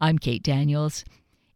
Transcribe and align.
I'm 0.00 0.20
Kate 0.20 0.44
Daniels. 0.44 1.04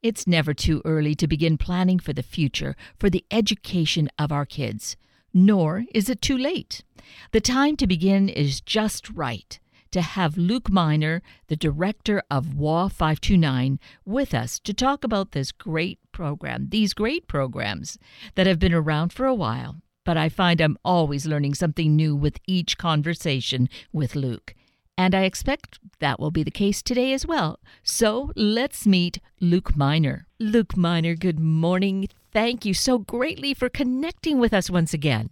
It's 0.02 0.26
never 0.26 0.52
too 0.52 0.82
early 0.84 1.14
to 1.14 1.28
begin 1.28 1.56
planning 1.56 2.00
for 2.00 2.12
the 2.12 2.24
future, 2.24 2.74
for 2.98 3.08
the 3.08 3.24
education 3.30 4.08
of 4.18 4.32
our 4.32 4.44
kids, 4.44 4.96
nor 5.32 5.84
is 5.94 6.08
it 6.10 6.20
too 6.20 6.36
late. 6.36 6.82
The 7.30 7.40
time 7.40 7.76
to 7.76 7.86
begin 7.86 8.28
is 8.28 8.60
just 8.60 9.08
right. 9.10 9.60
To 9.92 10.00
have 10.00 10.36
Luke 10.36 10.70
Minor, 10.70 11.22
the 11.46 11.54
director 11.54 12.20
of 12.32 12.56
WA 12.56 12.88
529, 12.88 13.78
with 14.04 14.34
us 14.34 14.58
to 14.60 14.74
talk 14.74 15.04
about 15.04 15.30
this 15.30 15.52
great 15.52 16.00
program, 16.10 16.66
these 16.70 16.94
great 16.94 17.28
programs 17.28 17.96
that 18.34 18.48
have 18.48 18.58
been 18.58 18.74
around 18.74 19.12
for 19.12 19.26
a 19.26 19.34
while. 19.34 19.76
But 20.04 20.16
I 20.16 20.28
find 20.28 20.60
I'm 20.60 20.78
always 20.84 21.26
learning 21.26 21.54
something 21.54 21.94
new 21.94 22.16
with 22.16 22.38
each 22.48 22.76
conversation 22.76 23.68
with 23.92 24.16
Luke. 24.16 24.56
And 24.96 25.14
I 25.14 25.22
expect 25.22 25.78
that 26.00 26.20
will 26.20 26.30
be 26.30 26.42
the 26.42 26.50
case 26.50 26.82
today 26.82 27.12
as 27.12 27.26
well. 27.26 27.58
So 27.82 28.30
let's 28.36 28.86
meet 28.86 29.18
Luke 29.40 29.76
Minor. 29.76 30.26
Luke 30.38 30.76
Minor, 30.76 31.14
good 31.14 31.40
morning. 31.40 32.08
Thank 32.32 32.64
you 32.64 32.74
so 32.74 32.98
greatly 32.98 33.54
for 33.54 33.68
connecting 33.68 34.38
with 34.38 34.52
us 34.52 34.70
once 34.70 34.92
again. 34.94 35.30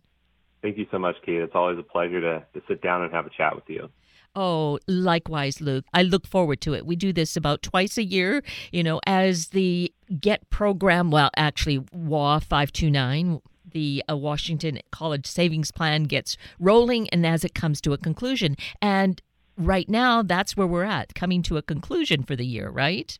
Thank 0.63 0.77
you 0.77 0.87
so 0.91 0.99
much, 0.99 1.17
Kate. 1.25 1.41
It's 1.41 1.55
always 1.55 1.79
a 1.79 1.83
pleasure 1.83 2.21
to, 2.21 2.45
to 2.55 2.67
sit 2.69 2.83
down 2.83 3.03
and 3.03 3.13
have 3.13 3.27
a 3.27 3.31
chat 3.31 3.55
with 3.55 3.65
you. 3.69 3.89
Oh, 4.35 4.79
likewise, 4.87 5.61
Luke. 5.61 5.85
I 5.93 6.03
look 6.03 6.27
forward 6.27 6.61
to 6.63 6.75
it. 6.75 6.87
We 6.87 6.97
do 6.97 7.13
this 7.13 7.37
about 7.37 7.63
twice 7.63 7.99
a 7.99 8.05
year, 8.05 8.43
you 8.71 8.83
know, 8.83 9.01
as 9.07 9.49
the 9.49 9.93
GET 10.21 10.49
program, 10.51 11.11
well, 11.11 11.31
actually, 11.37 11.79
WA 11.93 12.39
529, 12.39 13.41
the 13.73 14.05
uh, 14.09 14.17
Washington 14.17 14.79
College 14.93 15.27
Savings 15.27 15.73
Plan 15.73 16.05
gets 16.05 16.37
rolling 16.59 17.09
and 17.11 17.27
as 17.27 17.45
it 17.45 17.55
comes 17.55 17.81
to 17.81 17.93
a 17.93 17.99
conclusion. 17.99 18.57
And 18.81 19.21
right 19.57 19.89
now, 19.89 20.23
that's 20.23 20.57
where 20.57 20.67
we're 20.67 20.85
at, 20.85 21.15
coming 21.15 21.43
to 21.43 21.57
a 21.57 21.63
conclusion 21.63 22.23
for 22.23 22.37
the 22.37 22.47
year, 22.47 22.71
right? 22.71 23.19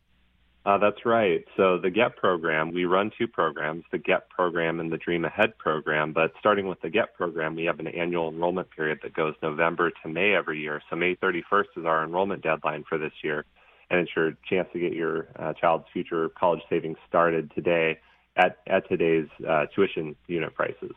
Uh, 0.63 0.77
that's 0.77 1.05
right. 1.05 1.43
So 1.57 1.79
the 1.79 1.89
GET 1.89 2.15
program, 2.17 2.71
we 2.71 2.85
run 2.85 3.11
two 3.17 3.27
programs, 3.27 3.83
the 3.91 3.97
GET 3.97 4.29
program 4.29 4.79
and 4.79 4.91
the 4.91 4.97
Dream 4.97 5.25
Ahead 5.25 5.57
program. 5.57 6.13
But 6.13 6.33
starting 6.39 6.67
with 6.67 6.79
the 6.81 6.89
GET 6.89 7.15
program, 7.15 7.55
we 7.55 7.65
have 7.65 7.79
an 7.79 7.87
annual 7.87 8.29
enrollment 8.29 8.69
period 8.69 8.99
that 9.01 9.15
goes 9.15 9.33
November 9.41 9.91
to 10.03 10.09
May 10.09 10.35
every 10.35 10.59
year. 10.59 10.79
So 10.89 10.95
May 10.95 11.15
31st 11.15 11.63
is 11.77 11.85
our 11.85 12.03
enrollment 12.03 12.43
deadline 12.43 12.83
for 12.87 12.99
this 12.99 13.13
year. 13.23 13.45
And 13.89 13.99
it's 13.99 14.11
your 14.15 14.33
chance 14.47 14.69
to 14.73 14.79
get 14.79 14.93
your 14.93 15.29
uh, 15.37 15.53
child's 15.53 15.85
future 15.91 16.29
college 16.29 16.61
savings 16.69 16.97
started 17.09 17.51
today 17.55 17.99
at, 18.35 18.59
at 18.67 18.87
today's 18.87 19.27
uh, 19.47 19.65
tuition 19.73 20.15
unit 20.27 20.53
prices. 20.53 20.93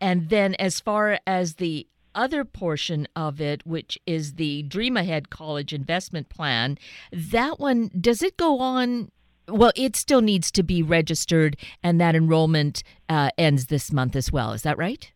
And 0.00 0.28
then 0.28 0.54
as 0.54 0.78
far 0.78 1.18
as 1.26 1.54
the 1.54 1.88
other 2.14 2.44
portion 2.44 3.06
of 3.16 3.40
it, 3.40 3.66
which 3.66 3.98
is 4.06 4.34
the 4.34 4.62
Dream 4.64 4.96
Ahead 4.96 5.30
College 5.30 5.72
Investment 5.72 6.28
Plan, 6.28 6.78
that 7.12 7.58
one, 7.58 7.90
does 8.00 8.22
it 8.22 8.36
go 8.36 8.58
on? 8.58 9.10
Well, 9.48 9.72
it 9.76 9.96
still 9.96 10.20
needs 10.20 10.50
to 10.52 10.62
be 10.62 10.82
registered, 10.82 11.56
and 11.82 12.00
that 12.00 12.14
enrollment 12.14 12.82
uh, 13.08 13.30
ends 13.38 13.66
this 13.66 13.92
month 13.92 14.14
as 14.14 14.30
well. 14.30 14.52
Is 14.52 14.62
that 14.62 14.76
right? 14.76 15.10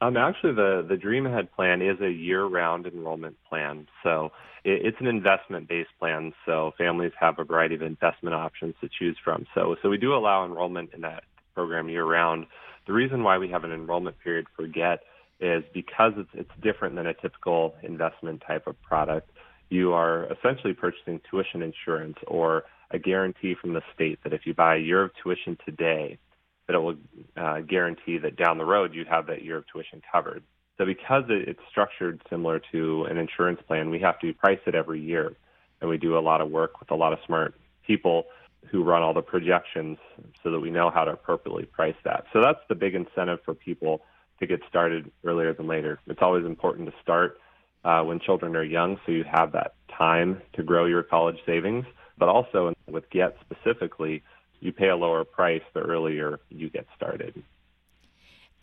Um, 0.00 0.16
actually, 0.16 0.52
the, 0.52 0.84
the 0.86 0.96
Dream 0.96 1.26
Ahead 1.26 1.50
plan 1.52 1.80
is 1.80 2.00
a 2.00 2.10
year 2.10 2.44
round 2.44 2.86
enrollment 2.86 3.36
plan. 3.48 3.86
So 4.02 4.30
it, 4.62 4.84
it's 4.84 4.96
an 5.00 5.06
investment 5.06 5.68
based 5.68 5.90
plan. 5.98 6.34
So 6.44 6.72
families 6.76 7.12
have 7.18 7.38
a 7.38 7.44
variety 7.44 7.76
of 7.76 7.82
investment 7.82 8.34
options 8.34 8.74
to 8.82 8.88
choose 8.88 9.16
from. 9.24 9.46
So, 9.54 9.76
so 9.82 9.88
we 9.88 9.96
do 9.96 10.14
allow 10.14 10.44
enrollment 10.44 10.90
in 10.92 11.00
that 11.02 11.24
program 11.54 11.88
year 11.88 12.04
round. 12.04 12.46
The 12.86 12.92
reason 12.92 13.22
why 13.22 13.38
we 13.38 13.48
have 13.48 13.64
an 13.64 13.72
enrollment 13.72 14.18
period 14.20 14.46
for 14.54 14.66
GET 14.66 15.00
is 15.40 15.64
because 15.74 16.12
it's, 16.16 16.30
it's 16.34 16.50
different 16.62 16.96
than 16.96 17.06
a 17.06 17.14
typical 17.14 17.74
investment 17.82 18.42
type 18.46 18.66
of 18.66 18.80
product. 18.82 19.30
You 19.68 19.92
are 19.92 20.26
essentially 20.32 20.72
purchasing 20.72 21.20
tuition 21.30 21.62
insurance 21.62 22.16
or 22.26 22.64
a 22.90 22.98
guarantee 22.98 23.54
from 23.60 23.72
the 23.72 23.82
state 23.94 24.18
that 24.24 24.32
if 24.32 24.46
you 24.46 24.54
buy 24.54 24.76
a 24.76 24.78
year 24.78 25.02
of 25.02 25.10
tuition 25.22 25.58
today, 25.64 26.18
that 26.66 26.74
it 26.74 26.78
will 26.78 26.96
uh, 27.36 27.60
guarantee 27.60 28.18
that 28.18 28.36
down 28.36 28.58
the 28.58 28.64
road 28.64 28.94
you 28.94 29.04
have 29.08 29.26
that 29.26 29.44
year 29.44 29.58
of 29.58 29.64
tuition 29.72 30.02
covered. 30.10 30.42
So 30.78 30.84
because 30.84 31.24
it, 31.28 31.48
it's 31.48 31.60
structured 31.68 32.22
similar 32.30 32.60
to 32.72 33.04
an 33.04 33.18
insurance 33.18 33.60
plan, 33.66 33.90
we 33.90 34.00
have 34.00 34.18
to 34.20 34.32
price 34.34 34.60
it 34.66 34.74
every 34.74 35.00
year. 35.00 35.34
And 35.80 35.90
we 35.90 35.98
do 35.98 36.16
a 36.16 36.20
lot 36.20 36.40
of 36.40 36.50
work 36.50 36.80
with 36.80 36.90
a 36.90 36.94
lot 36.94 37.12
of 37.12 37.18
smart 37.26 37.54
people 37.86 38.24
who 38.70 38.82
run 38.82 39.02
all 39.02 39.14
the 39.14 39.22
projections 39.22 39.98
so 40.42 40.50
that 40.50 40.60
we 40.60 40.70
know 40.70 40.90
how 40.90 41.04
to 41.04 41.12
appropriately 41.12 41.64
price 41.64 41.94
that. 42.04 42.24
So 42.32 42.40
that's 42.40 42.58
the 42.68 42.74
big 42.74 42.94
incentive 42.94 43.40
for 43.44 43.54
people 43.54 44.02
to 44.40 44.46
get 44.46 44.60
started 44.68 45.10
earlier 45.24 45.52
than 45.52 45.66
later. 45.66 45.98
It's 46.06 46.22
always 46.22 46.44
important 46.44 46.88
to 46.88 46.94
start 47.02 47.38
uh, 47.84 48.02
when 48.02 48.20
children 48.20 48.56
are 48.56 48.64
young 48.64 48.98
so 49.06 49.12
you 49.12 49.24
have 49.24 49.52
that 49.52 49.74
time 49.96 50.42
to 50.54 50.62
grow 50.62 50.86
your 50.86 51.02
college 51.02 51.38
savings. 51.46 51.86
But 52.18 52.28
also 52.28 52.72
with 52.86 53.08
GET 53.10 53.36
specifically, 53.40 54.22
you 54.60 54.72
pay 54.72 54.88
a 54.88 54.96
lower 54.96 55.24
price 55.24 55.62
the 55.74 55.80
earlier 55.80 56.40
you 56.48 56.70
get 56.70 56.86
started. 56.96 57.42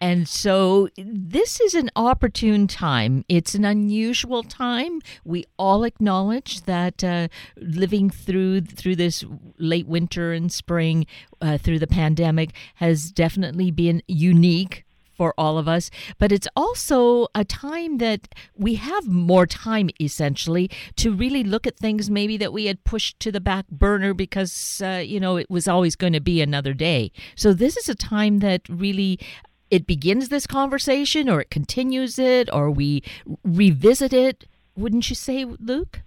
And 0.02 0.28
so 0.28 0.90
this 0.98 1.62
is 1.62 1.76
an 1.76 1.90
opportune 1.96 2.68
time. 2.68 3.24
It's 3.30 3.56
an 3.56 3.64
unusual 3.64 4.44
time. 4.44 5.00
We 5.24 5.46
all 5.58 5.86
acknowledge 5.86 6.64
that 6.64 7.04
uh, 7.04 7.30
living 7.56 8.10
through 8.10 8.62
through 8.62 8.98
this 8.98 9.24
late 9.58 9.88
winter 9.88 10.34
and 10.34 10.52
spring, 10.52 11.06
uh, 11.40 11.58
through 11.58 11.80
the 11.80 11.88
pandemic, 11.88 12.52
has 12.76 13.12
definitely 13.12 13.72
been 13.72 14.04
unique 14.08 14.84
for 15.16 15.34
all 15.38 15.58
of 15.58 15.68
us, 15.68 15.90
but 16.18 16.32
it's 16.32 16.48
also 16.56 17.28
a 17.36 17.44
time 17.44 17.98
that 17.98 18.28
we 18.56 18.76
have 18.76 19.08
more 19.08 19.46
time 19.46 19.90
essentially 20.00 20.70
to 20.98 21.14
really 21.14 21.44
look 21.44 21.68
at 21.68 21.78
things 21.78 22.10
maybe 22.10 22.38
that 22.38 22.54
we 22.54 22.66
had 22.66 22.84
pushed 22.84 23.20
to 23.20 23.32
the 23.32 23.42
back 23.42 23.68
burner 23.70 24.14
because, 24.14 24.82
uh, 24.84 25.04
you 25.06 25.20
know, 25.20 25.38
it 25.38 25.50
was 25.50 25.68
always 25.68 25.96
going 25.96 26.14
to 26.14 26.20
be 26.20 26.42
another 26.42 26.74
day. 26.74 27.12
So 27.36 27.54
this 27.54 27.78
is 27.78 27.90
a 27.90 27.96
time 27.96 28.40
that 28.40 28.62
really 28.70 29.20
it 29.70 29.88
begins 29.88 30.30
this 30.30 30.46
conversation 30.46 31.30
or 31.30 31.42
it 31.42 31.50
continues 31.50 32.20
it 32.20 32.50
or 32.54 32.70
we 32.70 33.04
revisit 33.44 34.14
it. 34.14 34.46
Wouldn't 34.76 35.10
you 35.10 35.16
say, 35.16 35.46
Luke? 35.46 36.02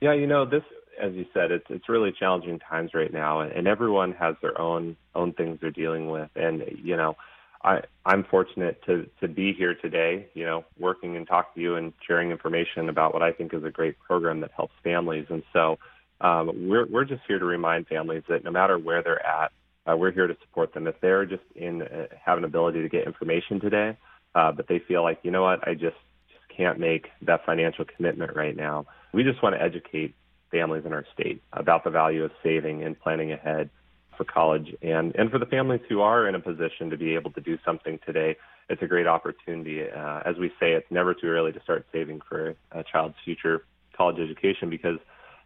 Yeah, 0.00 0.12
you 0.12 0.26
know, 0.26 0.44
this 0.44 0.62
as 1.00 1.12
you 1.14 1.26
said, 1.32 1.50
it's 1.50 1.66
it's 1.68 1.88
really 1.88 2.12
challenging 2.12 2.58
times 2.58 2.92
right 2.94 3.12
now, 3.12 3.40
and 3.40 3.66
everyone 3.66 4.12
has 4.12 4.34
their 4.42 4.60
own 4.60 4.96
own 5.14 5.32
things 5.32 5.58
they're 5.60 5.70
dealing 5.70 6.08
with. 6.10 6.30
And 6.36 6.62
you 6.82 6.96
know, 6.96 7.16
I, 7.62 7.80
I'm 8.06 8.24
fortunate 8.24 8.80
to, 8.86 9.08
to 9.20 9.28
be 9.28 9.52
here 9.52 9.74
today, 9.74 10.28
you 10.34 10.44
know, 10.44 10.64
working 10.78 11.16
and 11.16 11.26
talking 11.26 11.50
to 11.56 11.60
you 11.60 11.74
and 11.74 11.92
sharing 12.06 12.30
information 12.30 12.88
about 12.88 13.12
what 13.12 13.22
I 13.22 13.32
think 13.32 13.52
is 13.52 13.64
a 13.64 13.70
great 13.70 13.98
program 13.98 14.40
that 14.40 14.52
helps 14.56 14.74
families. 14.84 15.26
And 15.28 15.42
so 15.52 15.78
um, 16.20 16.68
we're, 16.68 16.86
we're 16.86 17.04
just 17.04 17.22
here 17.26 17.38
to 17.38 17.44
remind 17.44 17.86
families 17.88 18.22
that 18.28 18.44
no 18.44 18.50
matter 18.50 18.78
where 18.78 19.02
they're 19.02 19.24
at, 19.24 19.52
uh, 19.86 19.96
we're 19.96 20.12
here 20.12 20.26
to 20.26 20.36
support 20.42 20.72
them. 20.74 20.86
If 20.86 21.00
they're 21.00 21.26
just 21.26 21.42
in 21.56 21.82
uh, 21.82 22.06
have 22.24 22.38
an 22.38 22.44
ability 22.44 22.82
to 22.82 22.88
get 22.88 23.06
information 23.06 23.60
today, 23.60 23.96
uh, 24.34 24.52
but 24.52 24.68
they 24.68 24.80
feel 24.86 25.02
like, 25.02 25.18
you 25.22 25.30
know 25.30 25.42
what, 25.42 25.66
I 25.66 25.74
just, 25.74 25.96
just 26.28 26.56
can't 26.56 26.78
make 26.78 27.08
that 27.22 27.44
financial 27.44 27.84
commitment 27.84 28.36
right 28.36 28.56
now. 28.56 28.86
We 29.12 29.24
just 29.24 29.42
want 29.42 29.54
to 29.56 29.62
educate 29.62 30.14
families 30.50 30.84
in 30.84 30.92
our 30.92 31.04
state 31.14 31.42
about 31.52 31.84
the 31.84 31.90
value 31.90 32.24
of 32.24 32.30
saving 32.42 32.84
and 32.84 32.98
planning 32.98 33.32
ahead 33.32 33.70
for 34.18 34.24
college 34.24 34.74
and, 34.82 35.16
and 35.16 35.30
for 35.30 35.38
the 35.38 35.46
families 35.46 35.80
who 35.88 36.02
are 36.02 36.28
in 36.28 36.34
a 36.34 36.40
position 36.40 36.90
to 36.90 36.98
be 36.98 37.14
able 37.14 37.30
to 37.32 37.40
do 37.40 37.56
something 37.64 37.98
today. 38.04 38.36
It's 38.68 38.82
a 38.82 38.86
great 38.86 39.06
opportunity. 39.06 39.84
Uh, 39.90 40.20
as 40.26 40.36
we 40.36 40.48
say, 40.60 40.72
it's 40.72 40.90
never 40.90 41.14
too 41.14 41.28
early 41.28 41.52
to 41.52 41.62
start 41.62 41.86
saving 41.90 42.20
for 42.28 42.54
a 42.72 42.84
child's 42.84 43.14
future 43.24 43.64
college 43.96 44.18
education 44.18 44.68
because, 44.68 44.98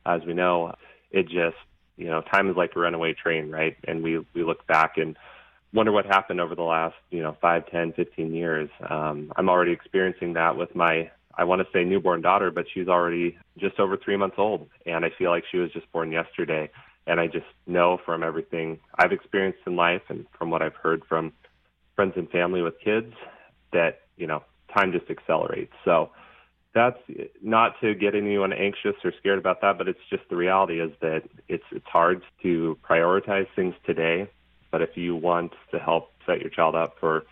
as 0.04 0.22
we 0.26 0.34
know, 0.34 0.74
it 1.12 1.24
just 1.28 1.56
you 1.96 2.06
know 2.06 2.22
time 2.22 2.50
is 2.50 2.56
like 2.56 2.72
a 2.74 2.80
runaway 2.80 3.14
train, 3.14 3.50
right? 3.50 3.76
And 3.86 4.02
we 4.02 4.18
we 4.34 4.42
look 4.42 4.66
back 4.66 4.96
and 4.96 5.16
wonder 5.72 5.92
what 5.92 6.04
happened 6.04 6.40
over 6.40 6.54
the 6.56 6.62
last 6.62 6.96
you 7.10 7.22
know 7.22 7.36
five, 7.40 7.70
ten, 7.70 7.92
fifteen 7.92 8.34
years. 8.34 8.68
Um, 8.88 9.32
I'm 9.36 9.48
already 9.48 9.72
experiencing 9.72 10.32
that 10.32 10.56
with 10.56 10.74
my 10.74 11.10
I 11.34 11.44
want 11.44 11.62
to 11.62 11.68
say 11.72 11.84
newborn 11.84 12.20
daughter, 12.22 12.50
but 12.50 12.66
she's 12.72 12.88
already 12.88 13.38
just 13.58 13.78
over 13.78 13.96
three 13.96 14.16
months 14.16 14.36
old, 14.38 14.68
and 14.84 15.04
I 15.04 15.10
feel 15.16 15.30
like 15.30 15.44
she 15.50 15.58
was 15.58 15.70
just 15.72 15.90
born 15.92 16.12
yesterday. 16.12 16.70
And 17.06 17.18
I 17.18 17.26
just 17.26 17.46
know 17.66 17.98
from 18.04 18.22
everything 18.22 18.78
I've 18.96 19.12
experienced 19.12 19.60
in 19.66 19.76
life 19.76 20.02
and 20.08 20.26
from 20.38 20.50
what 20.50 20.62
I've 20.62 20.74
heard 20.74 21.02
from 21.08 21.32
friends 21.96 22.14
and 22.16 22.30
family 22.30 22.62
with 22.62 22.74
kids 22.80 23.12
that, 23.72 24.02
you 24.16 24.26
know, 24.26 24.42
time 24.74 24.92
just 24.92 25.10
accelerates. 25.10 25.72
So 25.84 26.10
that's 26.74 26.98
not 27.42 27.78
to 27.80 27.94
get 27.94 28.14
anyone 28.14 28.52
anxious 28.52 28.94
or 29.04 29.12
scared 29.18 29.38
about 29.38 29.60
that, 29.60 29.78
but 29.78 29.88
it's 29.88 30.00
just 30.08 30.22
the 30.30 30.36
reality 30.36 30.80
is 30.80 30.90
that 31.00 31.22
it's 31.48 31.64
it's 31.70 31.86
hard 31.86 32.22
to 32.42 32.78
prioritize 32.88 33.46
things 33.54 33.74
today. 33.84 34.30
But 34.70 34.80
if 34.80 34.96
you 34.96 35.14
want 35.14 35.52
to 35.70 35.78
help 35.78 36.12
set 36.24 36.40
your 36.40 36.48
child 36.48 36.74
up 36.74 36.96
for 36.98 37.24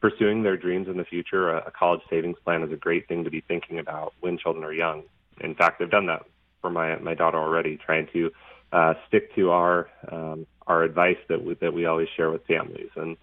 pursuing 0.00 0.42
their 0.42 0.56
dreams 0.56 0.88
in 0.88 0.96
the 0.96 1.04
future, 1.04 1.50
a, 1.50 1.66
a 1.66 1.70
college 1.70 2.00
savings 2.08 2.38
plan 2.42 2.62
is 2.62 2.72
a 2.72 2.76
great 2.76 3.06
thing 3.06 3.24
to 3.24 3.30
be 3.30 3.42
thinking 3.42 3.78
about 3.78 4.14
when 4.20 4.38
children 4.38 4.64
are 4.64 4.72
young. 4.72 5.02
In 5.42 5.54
fact, 5.54 5.82
I've 5.82 5.90
done 5.90 6.06
that 6.06 6.24
for 6.62 6.70
my 6.70 6.96
my 6.96 7.14
daughter 7.14 7.38
already, 7.38 7.76
trying 7.76 8.08
to 8.14 8.30
uh, 8.72 8.94
stick 9.08 9.34
to 9.34 9.50
our 9.50 9.88
um, 10.10 10.46
our 10.66 10.82
advice 10.82 11.18
that 11.28 11.44
we, 11.44 11.54
that 11.54 11.72
we 11.72 11.86
always 11.86 12.08
share 12.16 12.30
with 12.30 12.46
families 12.46 12.90
and 12.96 13.16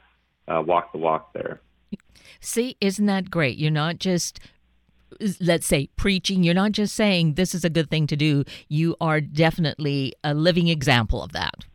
uh, 0.47 0.61
walk 0.65 0.91
the 0.91 0.97
walk 0.97 1.33
there. 1.33 1.61
See, 2.41 2.75
isn't 2.81 3.05
that 3.05 3.31
great? 3.31 3.57
You're 3.57 3.71
not 3.71 3.99
just 3.99 4.39
let's 5.39 5.65
say 5.65 5.88
preaching. 5.95 6.44
You're 6.44 6.53
not 6.53 6.71
just 6.71 6.95
saying 6.95 7.33
this 7.33 7.55
is 7.55 7.63
a 7.63 7.69
good 7.69 7.89
thing 7.89 8.07
to 8.07 8.15
do. 8.15 8.44
You 8.67 8.95
are 8.99 9.21
definitely 9.21 10.13
a 10.23 10.33
living 10.33 10.67
example 10.67 11.23
of 11.23 11.31
that. 11.33 11.65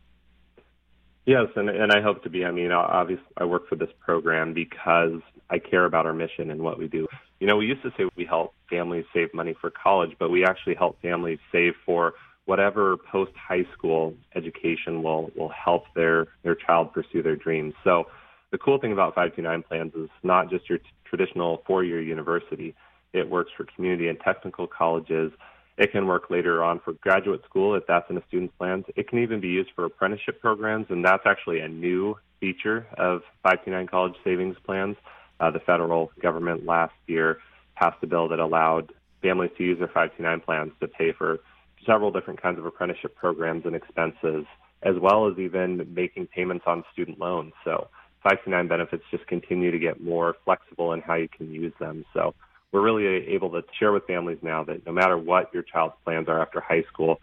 Yes 1.25 1.47
and, 1.55 1.69
and 1.69 1.91
i 1.91 2.01
hope 2.01 2.21
to 2.23 2.29
be. 2.29 2.45
I 2.45 2.51
mean 2.51 2.71
obviously 2.71 3.25
i 3.37 3.45
work 3.45 3.67
for 3.69 3.75
this 3.75 3.89
program 3.99 4.53
because 4.53 5.21
i 5.49 5.57
care 5.57 5.85
about 5.85 6.05
our 6.05 6.13
mission 6.13 6.51
and 6.51 6.61
what 6.61 6.77
we 6.77 6.87
do. 6.87 7.07
You 7.39 7.47
know 7.47 7.57
we 7.57 7.65
used 7.65 7.81
to 7.83 7.91
say 7.97 8.03
we 8.15 8.25
help 8.25 8.53
families 8.69 9.05
save 9.13 9.33
money 9.33 9.55
for 9.59 9.71
college 9.71 10.11
but 10.19 10.29
we 10.29 10.45
actually 10.45 10.75
help 10.75 11.01
families 11.01 11.39
save 11.51 11.73
for 11.85 12.13
whatever 12.45 12.97
post 13.11 13.31
high 13.35 13.65
school 13.77 14.13
education 14.35 15.03
will 15.03 15.31
will 15.35 15.49
help 15.49 15.85
their 15.95 16.27
their 16.43 16.55
child 16.55 16.93
pursue 16.93 17.21
their 17.23 17.35
dreams 17.35 17.73
so 17.83 18.05
the 18.51 18.57
cool 18.57 18.79
thing 18.79 18.91
about 18.91 19.15
529 19.15 19.63
plans 19.63 19.93
is 19.95 20.09
not 20.21 20.49
just 20.49 20.69
your 20.69 20.77
t- 20.77 20.85
traditional 21.05 21.63
four 21.65 21.83
year 21.83 22.01
university 22.01 22.75
it 23.13 23.29
works 23.29 23.51
for 23.55 23.65
community 23.75 24.09
and 24.09 24.19
technical 24.19 24.67
colleges. 24.67 25.31
It 25.77 25.91
can 25.91 26.07
work 26.07 26.29
later 26.29 26.63
on 26.63 26.79
for 26.79 26.93
graduate 26.93 27.43
school 27.45 27.75
if 27.75 27.85
that's 27.87 28.09
in 28.09 28.17
a 28.17 28.23
student's 28.27 28.53
plans. 28.57 28.85
It 28.95 29.07
can 29.07 29.19
even 29.19 29.39
be 29.39 29.47
used 29.47 29.69
for 29.75 29.85
apprenticeship 29.85 30.41
programs, 30.41 30.87
and 30.89 31.05
that's 31.05 31.23
actually 31.25 31.59
a 31.59 31.67
new 31.67 32.15
feature 32.39 32.87
of 32.97 33.21
529 33.43 33.87
college 33.87 34.15
savings 34.23 34.57
plans. 34.65 34.97
Uh, 35.39 35.51
the 35.51 35.59
federal 35.59 36.11
government 36.21 36.65
last 36.65 36.93
year 37.07 37.39
passed 37.75 37.97
a 38.03 38.07
bill 38.07 38.27
that 38.27 38.39
allowed 38.39 38.91
families 39.21 39.51
to 39.57 39.63
use 39.63 39.79
their 39.79 39.87
529 39.87 40.39
plans 40.41 40.71
to 40.79 40.87
pay 40.87 41.11
for 41.11 41.39
several 41.85 42.11
different 42.11 42.41
kinds 42.41 42.59
of 42.59 42.65
apprenticeship 42.65 43.15
programs 43.15 43.65
and 43.65 43.75
expenses, 43.75 44.45
as 44.81 44.95
well 44.99 45.29
as 45.29 45.37
even 45.37 45.93
making 45.93 46.27
payments 46.27 46.65
on 46.67 46.83
student 46.91 47.19
loans. 47.19 47.53
So 47.63 47.89
529 48.23 48.67
benefits 48.67 49.03
just 49.11 49.27
continue 49.27 49.71
to 49.71 49.79
get 49.79 50.01
more 50.01 50.35
flexible 50.45 50.93
in 50.93 51.01
how 51.01 51.15
you 51.15 51.27
can 51.27 51.51
use 51.51 51.73
them. 51.79 52.05
So 52.13 52.33
we're 52.71 52.81
really 52.81 53.05
able 53.27 53.49
to 53.51 53.63
share 53.79 53.91
with 53.91 54.05
families 54.05 54.39
now 54.41 54.63
that 54.63 54.85
no 54.85 54.91
matter 54.91 55.17
what 55.17 55.53
your 55.53 55.63
child's 55.63 55.95
plans 56.03 56.27
are 56.27 56.41
after 56.41 56.59
high 56.59 56.83
school, 56.91 57.19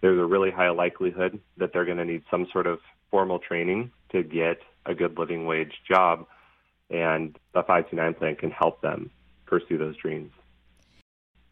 there's 0.00 0.18
a 0.18 0.24
really 0.24 0.50
high 0.50 0.70
likelihood 0.70 1.40
that 1.56 1.72
they're 1.72 1.84
going 1.84 1.98
to 1.98 2.04
need 2.04 2.22
some 2.30 2.46
sort 2.52 2.66
of 2.66 2.80
formal 3.10 3.38
training 3.38 3.90
to 4.12 4.22
get 4.22 4.58
a 4.86 4.94
good 4.94 5.18
living 5.18 5.46
wage 5.46 5.72
job, 5.88 6.26
and 6.90 7.36
the 7.54 7.62
529 7.62 8.14
plan 8.14 8.36
can 8.36 8.50
help 8.50 8.80
them 8.80 9.10
pursue 9.46 9.78
those 9.78 9.96
dreams. 9.96 10.30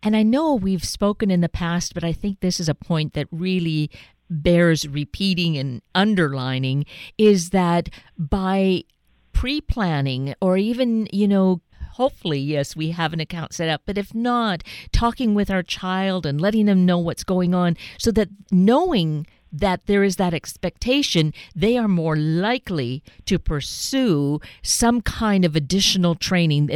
And 0.02 0.16
I 0.16 0.22
know 0.22 0.54
we've 0.54 0.84
spoken 0.84 1.30
in 1.30 1.40
the 1.40 1.48
past, 1.48 1.94
but 1.94 2.04
I 2.04 2.12
think 2.12 2.40
this 2.40 2.60
is 2.60 2.68
a 2.68 2.74
point 2.74 3.14
that 3.14 3.26
really 3.30 3.90
bears 4.30 4.86
repeating 4.86 5.56
and 5.56 5.82
underlining 5.94 6.84
is 7.16 7.50
that 7.50 7.88
by 8.16 8.84
pre 9.32 9.60
planning 9.60 10.34
or 10.40 10.56
even, 10.56 11.08
you 11.12 11.26
know, 11.26 11.60
hopefully, 11.92 12.38
yes, 12.38 12.76
we 12.76 12.90
have 12.90 13.12
an 13.12 13.20
account 13.20 13.52
set 13.52 13.68
up. 13.68 13.82
But 13.86 13.98
if 13.98 14.14
not, 14.14 14.62
talking 14.92 15.34
with 15.34 15.50
our 15.50 15.62
child 15.62 16.26
and 16.26 16.40
letting 16.40 16.66
them 16.66 16.86
know 16.86 16.98
what's 16.98 17.24
going 17.24 17.54
on 17.54 17.76
so 17.98 18.10
that 18.12 18.28
knowing 18.52 19.26
that 19.50 19.86
there 19.86 20.04
is 20.04 20.16
that 20.16 20.34
expectation, 20.34 21.32
they 21.56 21.76
are 21.76 21.88
more 21.88 22.16
likely 22.16 23.02
to 23.24 23.38
pursue 23.38 24.40
some 24.62 25.00
kind 25.00 25.44
of 25.44 25.56
additional 25.56 26.14
training, 26.14 26.70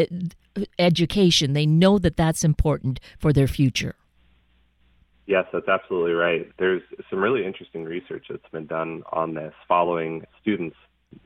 education. 0.78 1.52
They 1.52 1.66
know 1.66 1.99
that 1.99 2.16
that's 2.16 2.44
important 2.44 3.00
for 3.19 3.32
their 3.32 3.49
future. 3.49 3.94
Yes, 5.26 5.46
that's 5.52 5.69
absolutely 5.69 6.12
right. 6.12 6.50
There's 6.58 6.82
some 7.08 7.20
really 7.20 7.46
interesting 7.46 7.84
research 7.84 8.26
that's 8.28 8.49
been 8.50 8.66
done 8.66 9.02
on 9.12 9.34
this 9.34 9.54
following 9.69 10.25
students, 10.40 10.76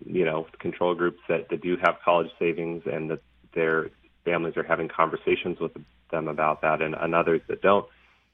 you 0.05 0.25
know, 0.25 0.47
control 0.59 0.95
groups 0.95 1.21
that, 1.29 1.49
that 1.49 1.63
do 1.63 1.77
have 1.83 1.97
college 2.05 2.31
savings 2.39 2.83
and 2.87 3.11
that 3.11 3.23
their 3.55 3.91
families 4.25 4.57
are 4.57 4.63
having 4.63 4.89
conversations 4.89 5.59
with 5.61 5.73
them 6.11 6.29
about 6.29 6.61
that, 6.63 6.83
and, 6.83 6.95
and 6.95 7.15
others 7.15 7.41
that 7.49 7.63
don't, 7.63 7.87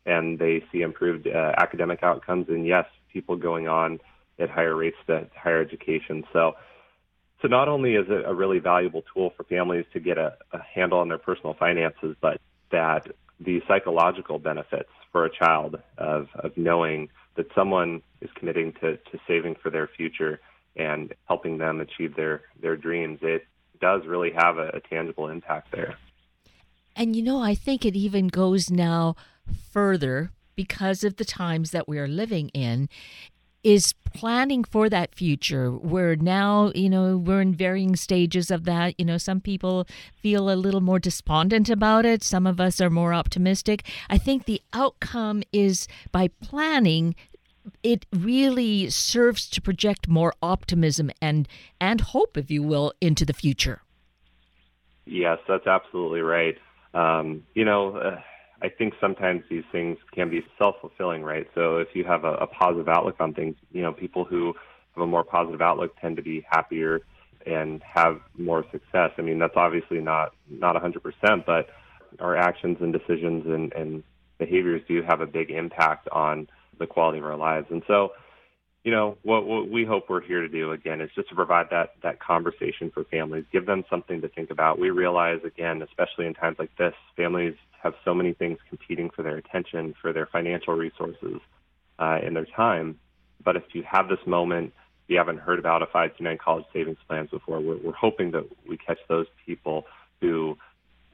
and 0.04 0.38
they 0.38 0.64
see 0.72 0.80
improved 0.80 1.26
uh, 1.26 1.52
academic 1.56 2.02
outcomes, 2.02 2.48
and 2.48 2.66
yes, 2.66 2.86
people 3.12 3.36
going 3.36 3.68
on 3.68 4.00
at 4.38 4.50
higher 4.50 4.74
rates 4.74 4.96
to 5.06 5.26
higher 5.36 5.60
education. 5.60 6.24
So, 6.32 6.54
so 7.42 7.48
not 7.48 7.68
only 7.68 7.96
is 7.96 8.06
it 8.08 8.24
a 8.24 8.32
really 8.32 8.60
valuable 8.60 9.02
tool 9.12 9.32
for 9.36 9.42
families 9.44 9.84
to 9.92 10.00
get 10.00 10.16
a, 10.16 10.36
a 10.52 10.62
handle 10.62 11.00
on 11.00 11.08
their 11.08 11.18
personal 11.18 11.54
finances, 11.54 12.16
but 12.20 12.40
that 12.70 13.08
the 13.40 13.60
psychological 13.66 14.38
benefits 14.38 14.88
for 15.10 15.24
a 15.24 15.30
child 15.30 15.76
of, 15.98 16.28
of 16.36 16.56
knowing 16.56 17.08
that 17.34 17.46
someone 17.54 18.00
is 18.20 18.30
committing 18.36 18.72
to, 18.74 18.96
to 18.96 19.18
saving 19.26 19.56
for 19.60 19.70
their 19.70 19.88
future 19.88 20.40
and 20.76 21.12
helping 21.26 21.58
them 21.58 21.80
achieve 21.80 22.14
their, 22.14 22.42
their 22.60 22.76
dreams. 22.76 23.18
It 23.22 23.44
does 23.80 24.06
really 24.06 24.30
have 24.30 24.58
a, 24.58 24.68
a 24.68 24.80
tangible 24.80 25.28
impact 25.28 25.72
there. 25.72 25.96
And 26.94 27.16
you 27.16 27.22
know, 27.22 27.42
I 27.42 27.54
think 27.54 27.84
it 27.84 27.96
even 27.96 28.28
goes 28.28 28.70
now 28.70 29.16
further 29.70 30.30
because 30.54 31.02
of 31.02 31.16
the 31.16 31.24
times 31.24 31.72
that 31.72 31.88
we 31.88 31.98
are 31.98 32.06
living 32.06 32.50
in 32.50 32.88
is 33.64 33.94
planning 34.12 34.64
for 34.64 34.88
that 34.88 35.14
future. 35.14 35.70
We're 35.70 36.16
now, 36.16 36.72
you 36.74 36.90
know, 36.90 37.16
we're 37.16 37.40
in 37.40 37.54
varying 37.54 37.96
stages 37.96 38.50
of 38.50 38.64
that. 38.64 38.94
You 38.98 39.04
know, 39.04 39.18
some 39.18 39.40
people 39.40 39.86
feel 40.14 40.50
a 40.50 40.54
little 40.54 40.80
more 40.80 40.98
despondent 40.98 41.70
about 41.70 42.04
it, 42.04 42.22
some 42.22 42.46
of 42.46 42.60
us 42.60 42.80
are 42.80 42.90
more 42.90 43.14
optimistic. 43.14 43.84
I 44.10 44.18
think 44.18 44.44
the 44.44 44.60
outcome 44.72 45.42
is 45.52 45.88
by 46.10 46.28
planning 46.28 47.14
it 47.82 48.06
really 48.12 48.90
serves 48.90 49.48
to 49.50 49.60
project 49.60 50.08
more 50.08 50.34
optimism 50.42 51.10
and 51.20 51.46
and 51.80 52.00
hope, 52.00 52.36
if 52.36 52.50
you 52.50 52.62
will, 52.62 52.92
into 53.00 53.24
the 53.24 53.32
future. 53.32 53.82
Yes, 55.04 55.38
that's 55.48 55.66
absolutely 55.66 56.20
right. 56.20 56.58
Um, 56.94 57.44
you 57.54 57.64
know, 57.64 57.96
uh, 57.96 58.20
I 58.62 58.68
think 58.68 58.94
sometimes 59.00 59.42
these 59.50 59.64
things 59.72 59.98
can 60.12 60.30
be 60.30 60.44
self 60.56 60.76
fulfilling, 60.80 61.22
right? 61.22 61.48
So 61.54 61.78
if 61.78 61.88
you 61.94 62.04
have 62.04 62.24
a, 62.24 62.34
a 62.34 62.46
positive 62.46 62.88
outlook 62.88 63.16
on 63.18 63.34
things, 63.34 63.56
you 63.72 63.82
know, 63.82 63.92
people 63.92 64.24
who 64.24 64.54
have 64.94 65.02
a 65.02 65.06
more 65.06 65.24
positive 65.24 65.60
outlook 65.60 65.96
tend 66.00 66.16
to 66.16 66.22
be 66.22 66.46
happier 66.48 67.00
and 67.44 67.82
have 67.82 68.20
more 68.38 68.64
success. 68.70 69.10
I 69.18 69.22
mean, 69.22 69.40
that's 69.40 69.56
obviously 69.56 70.00
not 70.00 70.32
not 70.48 70.76
100%, 70.76 71.44
but 71.44 71.70
our 72.20 72.36
actions 72.36 72.78
and 72.80 72.92
decisions 72.92 73.46
and, 73.46 73.72
and 73.72 74.04
behaviors 74.38 74.82
do 74.86 75.02
have 75.02 75.20
a 75.20 75.26
big 75.26 75.50
impact 75.50 76.08
on 76.12 76.48
the 76.78 76.86
quality 76.86 77.18
of 77.18 77.24
our 77.24 77.36
lives. 77.36 77.66
And 77.70 77.82
so, 77.88 78.12
you 78.84 78.90
know, 78.90 79.16
what, 79.22 79.46
what 79.46 79.70
we 79.70 79.84
hope 79.84 80.08
we're 80.08 80.20
here 80.20 80.40
to 80.40 80.48
do 80.48 80.72
again 80.72 81.00
is 81.00 81.10
just 81.14 81.28
to 81.28 81.34
provide 81.34 81.66
that 81.70 81.94
that 82.02 82.18
conversation 82.18 82.90
for 82.90 83.04
families, 83.04 83.44
give 83.52 83.66
them 83.66 83.84
something 83.88 84.20
to 84.22 84.28
think 84.28 84.50
about. 84.50 84.78
We 84.78 84.90
realize 84.90 85.40
again, 85.44 85.82
especially 85.82 86.26
in 86.26 86.34
times 86.34 86.56
like 86.58 86.76
this, 86.76 86.94
families 87.16 87.54
have 87.82 87.94
so 88.04 88.12
many 88.14 88.32
things 88.32 88.58
competing 88.68 89.10
for 89.10 89.22
their 89.22 89.36
attention, 89.36 89.94
for 90.00 90.12
their 90.12 90.26
financial 90.26 90.74
resources, 90.74 91.40
uh, 91.98 92.18
and 92.22 92.34
their 92.34 92.46
time. 92.46 92.98
But 93.44 93.56
if 93.56 93.64
you 93.72 93.84
have 93.88 94.08
this 94.08 94.24
moment, 94.26 94.72
you 95.08 95.18
haven't 95.18 95.38
heard 95.38 95.58
about 95.58 95.82
a 95.82 95.86
529 95.86 96.38
college 96.38 96.64
savings 96.72 96.98
plans 97.08 97.30
before, 97.30 97.60
we're, 97.60 97.76
we're 97.76 97.92
hoping 97.92 98.32
that 98.32 98.48
we 98.66 98.76
catch 98.76 98.98
those 99.08 99.26
people 99.46 99.86
who 100.20 100.56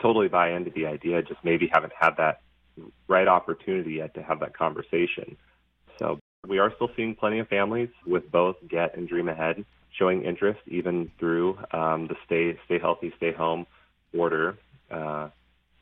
totally 0.01 0.29
buy 0.29 0.53
into 0.53 0.71
the 0.71 0.87
idea, 0.87 1.23
just 1.23 1.43
maybe 1.43 1.71
haven't 1.73 1.93
had 1.99 2.13
that 2.19 2.41
right 3.09 3.27
opportunity 3.27 3.95
yet 3.95 4.15
to 4.15 4.23
have 4.23 4.41
that 4.41 4.57
conversation. 4.57 5.37
So 5.99 6.21
we 6.49 6.59
are 6.59 6.73
still 6.75 6.91
seeing 6.97 7.15
plenty 7.15 7.39
of 7.39 7.49
families 7.49 7.91
with 8.07 8.31
both 8.31 8.57
Get 8.69 8.97
and 8.97 9.09
Dream 9.09 9.29
Ahead 9.29 9.65
showing 9.97 10.25
interest 10.25 10.61
even 10.67 11.11
through 11.19 11.59
um, 11.73 12.09
the 12.09 12.17
Stay 12.25 12.59
Stay 12.67 12.79
Healthy, 12.79 13.13
Stay 13.17 13.33
Home 13.33 13.67
order. 14.17 14.57
Uh, 14.91 15.29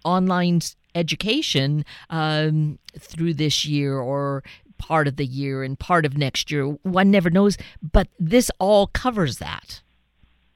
online 0.03 0.61
education 0.95 1.85
um, 2.09 2.79
through 2.97 3.35
this 3.35 3.65
year 3.65 3.97
or 3.97 4.43
part 4.79 5.07
of 5.07 5.17
the 5.17 5.25
year 5.25 5.63
and 5.63 5.77
part 5.77 6.05
of 6.05 6.17
next 6.17 6.49
year. 6.49 6.65
One 6.65 7.11
never 7.11 7.29
knows, 7.29 7.57
but 7.81 8.07
this 8.19 8.49
all 8.57 8.87
covers 8.87 9.37
that. 9.37 9.81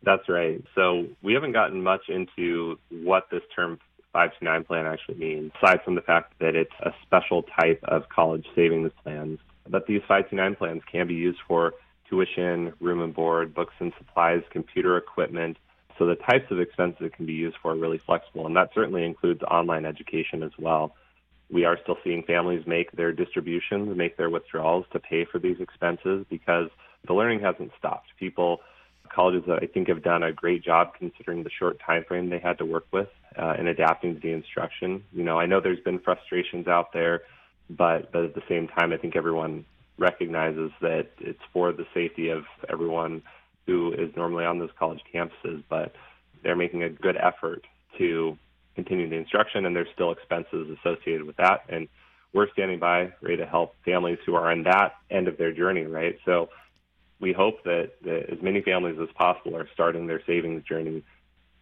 That's 0.01 0.27
right. 0.27 0.63
So 0.75 1.05
we 1.21 1.33
haven't 1.33 1.53
gotten 1.53 1.83
much 1.83 2.09
into 2.09 2.79
what 2.89 3.29
this 3.29 3.43
term 3.55 3.79
529 4.11 4.63
plan 4.65 4.85
actually 4.85 5.15
means, 5.15 5.51
aside 5.61 5.83
from 5.83 5.95
the 5.95 6.01
fact 6.01 6.33
that 6.39 6.55
it's 6.55 6.73
a 6.81 6.91
special 7.03 7.43
type 7.43 7.79
of 7.83 8.09
college 8.09 8.45
savings 8.55 8.91
plans. 9.03 9.39
But 9.67 9.87
these 9.87 10.01
529 10.01 10.55
plans 10.55 10.81
can 10.91 11.07
be 11.07 11.13
used 11.13 11.39
for 11.47 11.73
tuition, 12.09 12.73
room 12.79 13.01
and 13.01 13.13
board, 13.13 13.53
books 13.53 13.73
and 13.79 13.93
supplies, 13.97 14.43
computer 14.51 14.97
equipment. 14.97 15.57
So 15.97 16.05
the 16.05 16.15
types 16.15 16.51
of 16.51 16.59
expenses 16.59 17.01
it 17.01 17.13
can 17.13 17.25
be 17.25 17.33
used 17.33 17.57
for 17.61 17.71
are 17.71 17.75
really 17.75 17.97
flexible, 17.99 18.45
and 18.45 18.55
that 18.55 18.71
certainly 18.73 19.05
includes 19.05 19.41
online 19.43 19.85
education 19.85 20.43
as 20.43 20.51
well 20.59 20.95
we 21.51 21.65
are 21.65 21.77
still 21.81 21.97
seeing 22.03 22.23
families 22.23 22.65
make 22.65 22.91
their 22.93 23.11
distributions, 23.11 23.95
make 23.95 24.17
their 24.17 24.29
withdrawals 24.29 24.85
to 24.91 24.99
pay 24.99 25.25
for 25.25 25.39
these 25.39 25.59
expenses 25.59 26.25
because 26.29 26.69
the 27.07 27.13
learning 27.13 27.41
hasn't 27.41 27.71
stopped. 27.77 28.07
People, 28.19 28.61
colleges, 29.13 29.43
I 29.49 29.67
think, 29.67 29.87
have 29.89 30.03
done 30.03 30.23
a 30.23 30.31
great 30.31 30.63
job 30.63 30.93
considering 30.97 31.43
the 31.43 31.49
short 31.49 31.79
time 31.79 32.03
frame 32.07 32.29
they 32.29 32.39
had 32.39 32.57
to 32.57 32.65
work 32.65 32.85
with 32.91 33.09
uh, 33.37 33.55
in 33.59 33.67
adapting 33.67 34.15
to 34.15 34.19
the 34.19 34.31
instruction. 34.31 35.03
You 35.11 35.23
know, 35.23 35.39
I 35.39 35.45
know 35.45 35.59
there's 35.59 35.79
been 35.79 35.99
frustrations 35.99 36.67
out 36.67 36.93
there, 36.93 37.21
but, 37.69 38.11
but 38.11 38.23
at 38.23 38.35
the 38.35 38.43
same 38.49 38.67
time, 38.67 38.91
I 38.93 38.97
think 38.97 39.15
everyone 39.15 39.65
recognizes 39.97 40.71
that 40.81 41.09
it's 41.19 41.41
for 41.51 41.71
the 41.71 41.85
safety 41.93 42.29
of 42.29 42.45
everyone 42.69 43.21
who 43.67 43.93
is 43.93 44.15
normally 44.15 44.45
on 44.45 44.59
those 44.59 44.71
college 44.77 45.01
campuses, 45.13 45.63
but 45.69 45.93
they're 46.43 46.55
making 46.55 46.83
a 46.83 46.89
good 46.89 47.17
effort 47.17 47.65
to 47.97 48.37
continue 48.75 49.09
the 49.09 49.15
instruction, 49.15 49.65
and 49.65 49.75
there's 49.75 49.87
still 49.93 50.11
expenses 50.11 50.75
associated 50.79 51.23
with 51.23 51.37
that. 51.37 51.61
And 51.69 51.87
we're 52.33 52.49
standing 52.51 52.79
by, 52.79 53.13
ready 53.21 53.37
to 53.37 53.45
help 53.45 53.75
families 53.85 54.17
who 54.25 54.35
are 54.35 54.51
on 54.51 54.63
that 54.63 54.93
end 55.09 55.27
of 55.27 55.37
their 55.37 55.51
journey, 55.51 55.83
right? 55.83 56.17
So 56.25 56.49
we 57.19 57.31
hope 57.31 57.63
that, 57.63 57.91
that 58.03 58.29
as 58.31 58.41
many 58.41 58.61
families 58.61 58.97
as 59.01 59.09
possible 59.15 59.55
are 59.55 59.67
starting 59.73 60.07
their 60.07 60.21
savings 60.25 60.63
journey 60.63 61.03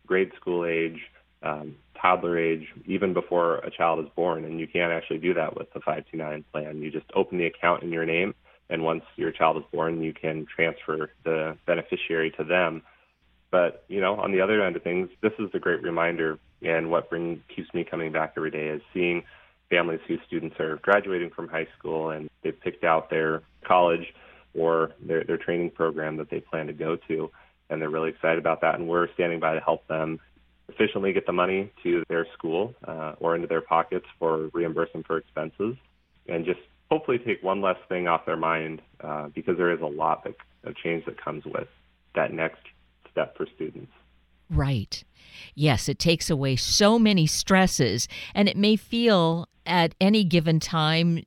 grade 0.07 0.31
school 0.35 0.65
age, 0.65 0.99
um, 1.43 1.75
toddler 2.01 2.37
age, 2.37 2.67
even 2.85 3.13
before 3.13 3.57
a 3.59 3.71
child 3.71 4.03
is 4.03 4.11
born. 4.15 4.43
And 4.43 4.59
you 4.59 4.67
can't 4.67 4.91
actually 4.91 5.19
do 5.19 5.33
that 5.35 5.55
with 5.57 5.71
the 5.73 5.79
529 5.79 6.43
plan. 6.51 6.81
You 6.81 6.91
just 6.91 7.05
open 7.15 7.37
the 7.37 7.45
account 7.45 7.83
in 7.83 7.91
your 7.91 8.05
name, 8.05 8.33
and 8.69 8.83
once 8.83 9.03
your 9.15 9.31
child 9.31 9.57
is 9.57 9.63
born, 9.71 10.01
you 10.01 10.13
can 10.13 10.45
transfer 10.53 11.11
the 11.23 11.57
beneficiary 11.65 12.31
to 12.31 12.43
them 12.43 12.81
but 13.51 13.83
you 13.87 13.99
know, 13.99 14.15
on 14.15 14.31
the 14.31 14.41
other 14.41 14.63
end 14.63 14.75
of 14.75 14.83
things, 14.83 15.09
this 15.21 15.33
is 15.37 15.49
a 15.53 15.59
great 15.59 15.83
reminder, 15.83 16.39
and 16.61 16.89
what 16.89 17.09
bring, 17.09 17.43
keeps 17.53 17.71
me 17.73 17.83
coming 17.83 18.11
back 18.11 18.33
every 18.37 18.51
day 18.51 18.67
is 18.67 18.81
seeing 18.93 19.23
families 19.69 19.99
whose 20.07 20.19
students 20.25 20.59
are 20.59 20.77
graduating 20.77 21.29
from 21.29 21.47
high 21.47 21.67
school 21.77 22.09
and 22.09 22.29
they've 22.43 22.59
picked 22.59 22.83
out 22.83 23.09
their 23.09 23.41
college 23.65 24.13
or 24.53 24.91
their 25.01 25.23
their 25.23 25.37
training 25.37 25.69
program 25.69 26.17
that 26.17 26.29
they 26.29 26.39
plan 26.39 26.67
to 26.67 26.73
go 26.73 26.97
to, 27.07 27.29
and 27.69 27.81
they're 27.81 27.89
really 27.89 28.09
excited 28.09 28.39
about 28.39 28.61
that. 28.61 28.75
And 28.75 28.87
we're 28.87 29.11
standing 29.13 29.39
by 29.39 29.53
to 29.53 29.59
help 29.59 29.87
them 29.87 30.19
efficiently 30.69 31.11
get 31.11 31.25
the 31.25 31.33
money 31.33 31.71
to 31.83 32.03
their 32.07 32.25
school 32.33 32.73
uh, 32.87 33.13
or 33.19 33.35
into 33.35 33.47
their 33.47 33.61
pockets 33.61 34.05
for 34.17 34.49
reimbursement 34.53 35.05
for 35.05 35.17
expenses, 35.17 35.75
and 36.27 36.45
just 36.45 36.59
hopefully 36.89 37.17
take 37.17 37.41
one 37.41 37.61
less 37.61 37.77
thing 37.87 38.07
off 38.07 38.25
their 38.25 38.37
mind 38.37 38.81
uh, 39.01 39.27
because 39.33 39.57
there 39.57 39.71
is 39.71 39.81
a 39.81 39.85
lot 39.85 40.25
of 40.63 40.75
change 40.77 41.05
that 41.05 41.21
comes 41.21 41.43
with 41.45 41.67
that 42.15 42.33
next 42.33 42.61
step 43.11 43.35
for 43.37 43.45
students. 43.55 43.91
Right. 44.49 45.03
Yes, 45.55 45.87
it 45.87 45.99
takes 45.99 46.29
away 46.29 46.55
so 46.55 46.99
many 46.99 47.25
stresses, 47.25 48.07
and 48.35 48.49
it 48.49 48.57
may 48.57 48.75
feel 48.75 49.47
at 49.65 49.95
any 50.01 50.23
given 50.23 50.59
time, 50.59 51.23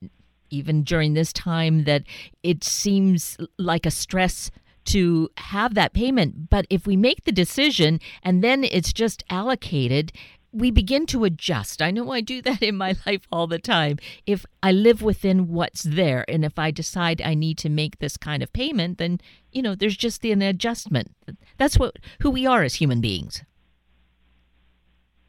even 0.50 0.82
during 0.82 1.14
this 1.14 1.32
time, 1.32 1.84
that 1.84 2.04
it 2.42 2.64
seems 2.64 3.36
like 3.58 3.86
a 3.86 3.90
stress 3.90 4.50
to 4.86 5.30
have 5.38 5.74
that 5.74 5.94
payment. 5.94 6.50
But 6.50 6.66
if 6.68 6.86
we 6.86 6.96
make 6.96 7.24
the 7.24 7.32
decision 7.32 8.00
and 8.22 8.44
then 8.44 8.64
it's 8.64 8.92
just 8.92 9.24
allocated, 9.30 10.12
we 10.52 10.70
begin 10.70 11.04
to 11.06 11.24
adjust. 11.24 11.82
I 11.82 11.90
know 11.90 12.12
I 12.12 12.20
do 12.20 12.40
that 12.42 12.62
in 12.62 12.76
my 12.76 12.94
life 13.06 13.22
all 13.32 13.46
the 13.46 13.58
time. 13.58 13.98
If 14.26 14.46
I 14.62 14.72
live 14.72 15.02
within 15.02 15.48
what's 15.48 15.82
there, 15.82 16.24
and 16.28 16.44
if 16.44 16.58
I 16.58 16.70
decide 16.70 17.20
I 17.20 17.34
need 17.34 17.58
to 17.58 17.68
make 17.68 17.98
this 17.98 18.16
kind 18.16 18.42
of 18.42 18.52
payment, 18.52 18.98
then 18.98 19.20
you 19.52 19.62
know 19.62 19.74
there's 19.74 19.96
just 19.96 20.24
an 20.24 20.42
adjustment. 20.42 21.10
That's 21.58 21.78
what 21.78 21.96
who 22.20 22.30
we 22.30 22.46
are 22.46 22.62
as 22.62 22.75
human 22.75 23.00
beings. 23.00 23.42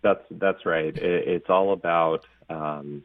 That's 0.01 0.23
that's 0.31 0.65
right. 0.65 0.95
It, 0.95 1.27
it's 1.27 1.49
all 1.49 1.73
about 1.73 2.25
um, 2.49 3.03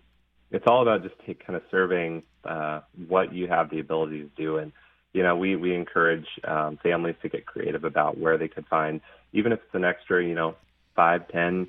it's 0.50 0.66
all 0.66 0.82
about 0.82 1.02
just 1.02 1.14
take, 1.26 1.44
kind 1.44 1.56
of 1.56 1.62
serving 1.70 2.22
uh, 2.44 2.80
what 3.08 3.32
you 3.32 3.48
have 3.48 3.70
the 3.70 3.80
ability 3.80 4.20
to 4.20 4.30
do, 4.36 4.58
and 4.58 4.72
you 5.12 5.22
know 5.22 5.36
we 5.36 5.56
we 5.56 5.74
encourage 5.74 6.26
um, 6.44 6.78
families 6.82 7.16
to 7.22 7.28
get 7.28 7.46
creative 7.46 7.84
about 7.84 8.18
where 8.18 8.38
they 8.38 8.48
could 8.48 8.66
find 8.66 9.00
even 9.32 9.52
if 9.52 9.60
it's 9.60 9.74
an 9.74 9.84
extra 9.84 10.24
you 10.24 10.34
know 10.34 10.56
five 10.94 11.28
ten 11.28 11.68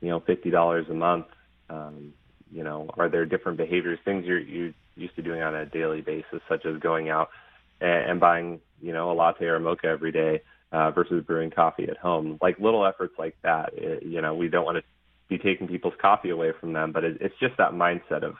you 0.00 0.08
know, 0.08 0.20
fifty 0.20 0.50
dollars 0.50 0.86
a 0.90 0.94
month. 0.94 1.26
Um, 1.68 2.12
you 2.52 2.62
know, 2.62 2.88
are 2.96 3.08
there 3.08 3.26
different 3.26 3.58
behaviors, 3.58 3.98
things 4.04 4.24
you're 4.24 4.38
you 4.38 4.72
used 4.94 5.16
to 5.16 5.22
doing 5.22 5.42
on 5.42 5.54
a 5.54 5.66
daily 5.66 6.00
basis, 6.00 6.40
such 6.48 6.64
as 6.64 6.78
going 6.78 7.08
out 7.08 7.30
and, 7.80 8.10
and 8.10 8.20
buying, 8.20 8.60
you 8.80 8.92
know, 8.92 9.10
a 9.10 9.14
latte 9.14 9.44
or 9.46 9.56
a 9.56 9.60
mocha 9.60 9.86
every 9.86 10.12
day 10.12 10.42
uh, 10.72 10.90
versus 10.90 11.24
brewing 11.24 11.50
coffee 11.50 11.88
at 11.88 11.96
home? 11.96 12.38
Like 12.40 12.58
little 12.58 12.86
efforts 12.86 13.14
like 13.18 13.36
that. 13.42 13.70
It, 13.74 14.02
you 14.04 14.20
know, 14.20 14.34
we 14.34 14.48
don't 14.48 14.64
want 14.64 14.78
to 14.78 14.84
be 15.28 15.38
taking 15.38 15.66
people's 15.68 15.94
coffee 16.00 16.30
away 16.30 16.52
from 16.60 16.72
them, 16.72 16.92
but 16.92 17.04
it, 17.04 17.18
it's 17.20 17.34
just 17.40 17.56
that 17.58 17.72
mindset 17.72 18.22
of, 18.22 18.34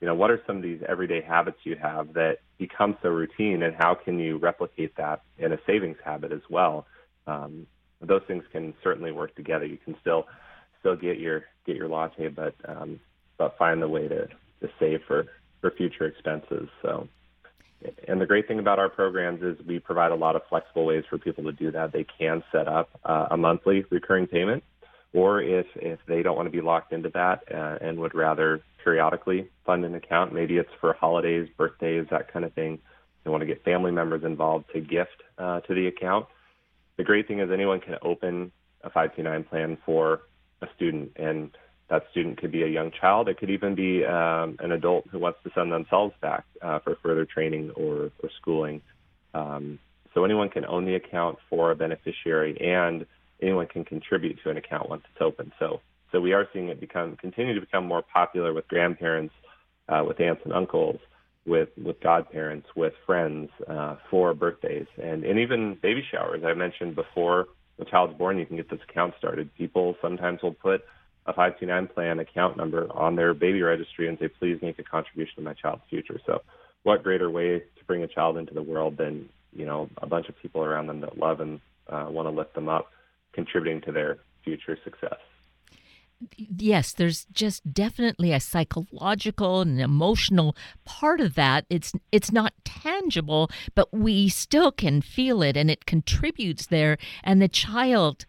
you 0.00 0.06
know, 0.06 0.14
what 0.14 0.30
are 0.30 0.40
some 0.46 0.56
of 0.56 0.62
these 0.62 0.80
everyday 0.88 1.20
habits 1.20 1.58
you 1.64 1.76
have 1.76 2.14
that 2.14 2.38
become 2.58 2.96
so 3.02 3.10
routine, 3.10 3.62
and 3.62 3.74
how 3.74 3.94
can 3.94 4.18
you 4.18 4.38
replicate 4.38 4.96
that 4.96 5.22
in 5.38 5.52
a 5.52 5.58
savings 5.66 5.98
habit 6.02 6.32
as 6.32 6.40
well? 6.48 6.86
Um, 7.26 7.66
those 8.00 8.22
things 8.26 8.44
can 8.50 8.72
certainly 8.82 9.12
work 9.12 9.34
together. 9.34 9.66
You 9.66 9.76
can 9.76 9.94
still 10.00 10.24
still 10.80 10.96
get 10.96 11.18
your 11.18 11.44
get 11.66 11.76
your 11.76 11.88
latte, 11.88 12.28
but 12.28 12.54
um, 12.66 12.98
but 13.36 13.56
find 13.58 13.82
the 13.82 13.88
way 13.88 14.08
to, 14.08 14.26
to 14.26 14.68
save 14.78 15.00
for 15.06 15.26
for 15.60 15.70
future 15.72 16.06
expenses. 16.06 16.68
So, 16.82 17.08
and 18.06 18.20
the 18.20 18.26
great 18.26 18.46
thing 18.46 18.58
about 18.58 18.78
our 18.78 18.88
programs 18.88 19.42
is 19.42 19.56
we 19.66 19.78
provide 19.78 20.12
a 20.12 20.16
lot 20.16 20.36
of 20.36 20.42
flexible 20.48 20.84
ways 20.84 21.04
for 21.08 21.18
people 21.18 21.44
to 21.44 21.52
do 21.52 21.70
that. 21.70 21.92
They 21.92 22.04
can 22.18 22.42
set 22.52 22.68
up 22.68 22.90
uh, 23.04 23.28
a 23.30 23.36
monthly 23.36 23.84
recurring 23.90 24.26
payment, 24.26 24.62
or 25.12 25.40
if 25.40 25.66
if 25.76 25.98
they 26.06 26.22
don't 26.22 26.36
want 26.36 26.46
to 26.46 26.50
be 26.50 26.60
locked 26.60 26.92
into 26.92 27.08
that 27.10 27.42
uh, 27.52 27.78
and 27.80 27.98
would 28.00 28.14
rather 28.14 28.60
periodically 28.84 29.48
fund 29.64 29.84
an 29.84 29.94
account, 29.94 30.32
maybe 30.32 30.56
it's 30.56 30.70
for 30.80 30.92
holidays, 30.92 31.48
birthdays, 31.56 32.06
that 32.10 32.32
kind 32.32 32.44
of 32.44 32.52
thing. 32.52 32.78
They 33.24 33.30
want 33.30 33.42
to 33.42 33.46
get 33.46 33.64
family 33.64 33.92
members 33.92 34.24
involved 34.24 34.66
to 34.72 34.80
gift 34.80 35.22
uh, 35.38 35.60
to 35.60 35.74
the 35.74 35.86
account. 35.86 36.26
The 36.96 37.04
great 37.04 37.28
thing 37.28 37.40
is 37.40 37.50
anyone 37.50 37.80
can 37.80 37.96
open 38.02 38.52
a 38.82 38.90
529 38.90 39.44
plan 39.44 39.78
for 39.84 40.22
a 40.62 40.66
student, 40.76 41.12
and 41.16 41.50
that 41.90 42.04
student 42.12 42.38
could 42.38 42.52
be 42.52 42.62
a 42.62 42.68
young 42.68 42.92
child. 42.92 43.28
It 43.28 43.38
could 43.38 43.50
even 43.50 43.74
be 43.74 44.04
um, 44.04 44.56
an 44.60 44.72
adult 44.72 45.08
who 45.10 45.18
wants 45.18 45.40
to 45.44 45.50
send 45.54 45.72
themselves 45.72 46.14
back 46.22 46.44
uh, 46.62 46.78
for 46.78 46.96
further 47.02 47.24
training 47.24 47.70
or, 47.76 48.10
or 48.22 48.30
schooling. 48.40 48.80
Um, 49.34 49.78
so 50.14 50.24
anyone 50.24 50.48
can 50.48 50.64
own 50.64 50.86
the 50.86 50.94
account 50.94 51.38
for 51.48 51.70
a 51.72 51.76
beneficiary, 51.76 52.56
and 52.60 53.06
anyone 53.42 53.66
can 53.66 53.84
contribute 53.84 54.38
to 54.42 54.50
an 54.50 54.56
account 54.56 54.88
once 54.88 55.02
it's 55.12 55.20
open. 55.20 55.52
So, 55.58 55.80
so 56.12 56.20
we 56.20 56.32
are 56.32 56.48
seeing 56.52 56.68
it 56.68 56.80
become 56.80 57.16
continue 57.16 57.54
to 57.54 57.60
become 57.60 57.86
more 57.86 58.02
popular 58.02 58.52
with 58.52 58.66
grandparents, 58.68 59.34
uh, 59.88 60.02
with 60.06 60.20
aunts 60.20 60.42
and 60.44 60.52
uncles, 60.52 61.00
with 61.46 61.68
with 61.82 62.00
godparents, 62.00 62.68
with 62.74 62.92
friends 63.06 63.50
uh, 63.68 63.96
for 64.10 64.34
birthdays, 64.34 64.86
and 65.00 65.24
and 65.24 65.38
even 65.38 65.76
baby 65.80 66.04
showers. 66.10 66.42
I 66.44 66.54
mentioned 66.54 66.96
before 66.96 67.46
the 67.78 67.84
child's 67.84 68.16
born, 68.18 68.38
you 68.38 68.46
can 68.46 68.56
get 68.56 68.68
this 68.68 68.80
account 68.88 69.14
started. 69.18 69.54
People 69.56 69.96
sometimes 70.02 70.42
will 70.42 70.54
put 70.54 70.82
a 71.30 71.32
529 71.32 71.88
plan 71.94 72.18
account 72.18 72.56
number 72.56 72.88
on 72.92 73.16
their 73.16 73.34
baby 73.34 73.62
registry 73.62 74.08
and 74.08 74.18
say, 74.18 74.28
please 74.28 74.58
make 74.62 74.78
a 74.78 74.82
contribution 74.82 75.36
to 75.36 75.42
my 75.42 75.54
child's 75.54 75.82
future. 75.88 76.20
So, 76.26 76.42
what 76.82 77.02
greater 77.02 77.30
way 77.30 77.58
to 77.58 77.84
bring 77.86 78.02
a 78.02 78.08
child 78.08 78.36
into 78.38 78.54
the 78.54 78.62
world 78.62 78.96
than 78.96 79.28
you 79.52 79.66
know 79.66 79.88
a 79.98 80.06
bunch 80.06 80.28
of 80.28 80.38
people 80.40 80.62
around 80.62 80.86
them 80.86 81.00
that 81.00 81.18
love 81.18 81.40
and 81.40 81.60
uh, 81.88 82.06
want 82.08 82.26
to 82.26 82.30
lift 82.30 82.54
them 82.54 82.68
up, 82.68 82.90
contributing 83.32 83.80
to 83.82 83.92
their 83.92 84.18
future 84.44 84.78
success 84.84 85.18
yes, 86.36 86.92
there's 86.92 87.24
just 87.32 87.72
definitely 87.72 88.32
a 88.32 88.40
psychological 88.40 89.62
and 89.62 89.80
emotional 89.80 90.56
part 90.84 91.20
of 91.20 91.34
that. 91.34 91.64
It's 91.70 91.92
it's 92.12 92.32
not 92.32 92.52
tangible, 92.64 93.50
but 93.74 93.92
we 93.92 94.28
still 94.28 94.72
can 94.72 95.00
feel 95.00 95.42
it 95.42 95.56
and 95.56 95.70
it 95.70 95.86
contributes 95.86 96.66
there 96.66 96.98
and 97.24 97.40
the 97.40 97.48
child 97.48 98.26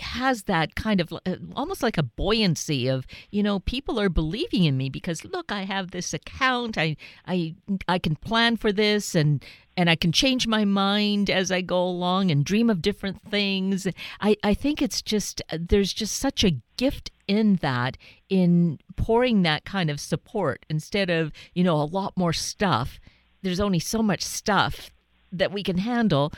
has 0.00 0.44
that 0.44 0.74
kind 0.74 1.00
of 1.00 1.12
uh, 1.12 1.36
almost 1.54 1.82
like 1.82 1.98
a 1.98 2.02
buoyancy 2.02 2.88
of 2.88 3.06
you 3.30 3.42
know 3.42 3.60
people 3.60 4.00
are 4.00 4.08
believing 4.08 4.64
in 4.64 4.76
me 4.76 4.88
because 4.88 5.24
look 5.24 5.52
I 5.52 5.62
have 5.62 5.90
this 5.90 6.12
account. 6.14 6.76
I 6.78 6.96
I 7.26 7.54
I 7.88 7.98
can 7.98 8.16
plan 8.16 8.56
for 8.56 8.72
this 8.72 9.14
and 9.14 9.44
and 9.76 9.88
I 9.88 9.96
can 9.96 10.12
change 10.12 10.46
my 10.46 10.64
mind 10.64 11.30
as 11.30 11.50
I 11.50 11.60
go 11.60 11.82
along 11.82 12.30
and 12.30 12.44
dream 12.44 12.70
of 12.70 12.82
different 12.82 13.22
things. 13.30 13.86
I 14.20 14.36
I 14.42 14.54
think 14.54 14.82
it's 14.82 15.02
just 15.02 15.42
uh, 15.50 15.58
there's 15.60 15.92
just 15.92 16.16
such 16.16 16.44
a 16.44 16.56
gift 16.76 17.10
in 17.26 17.56
that 17.56 17.96
in 18.28 18.78
pouring 18.96 19.42
that 19.42 19.64
kind 19.64 19.90
of 19.90 20.00
support. 20.00 20.66
Instead 20.68 21.10
of 21.10 21.32
you 21.54 21.64
know 21.64 21.76
a 21.76 21.84
lot 21.84 22.16
more 22.16 22.32
stuff 22.32 23.00
there's 23.42 23.60
only 23.60 23.78
so 23.78 24.02
much 24.02 24.22
stuff 24.22 24.90
that 25.32 25.52
we 25.52 25.62
can 25.62 25.78
handle 25.78 26.32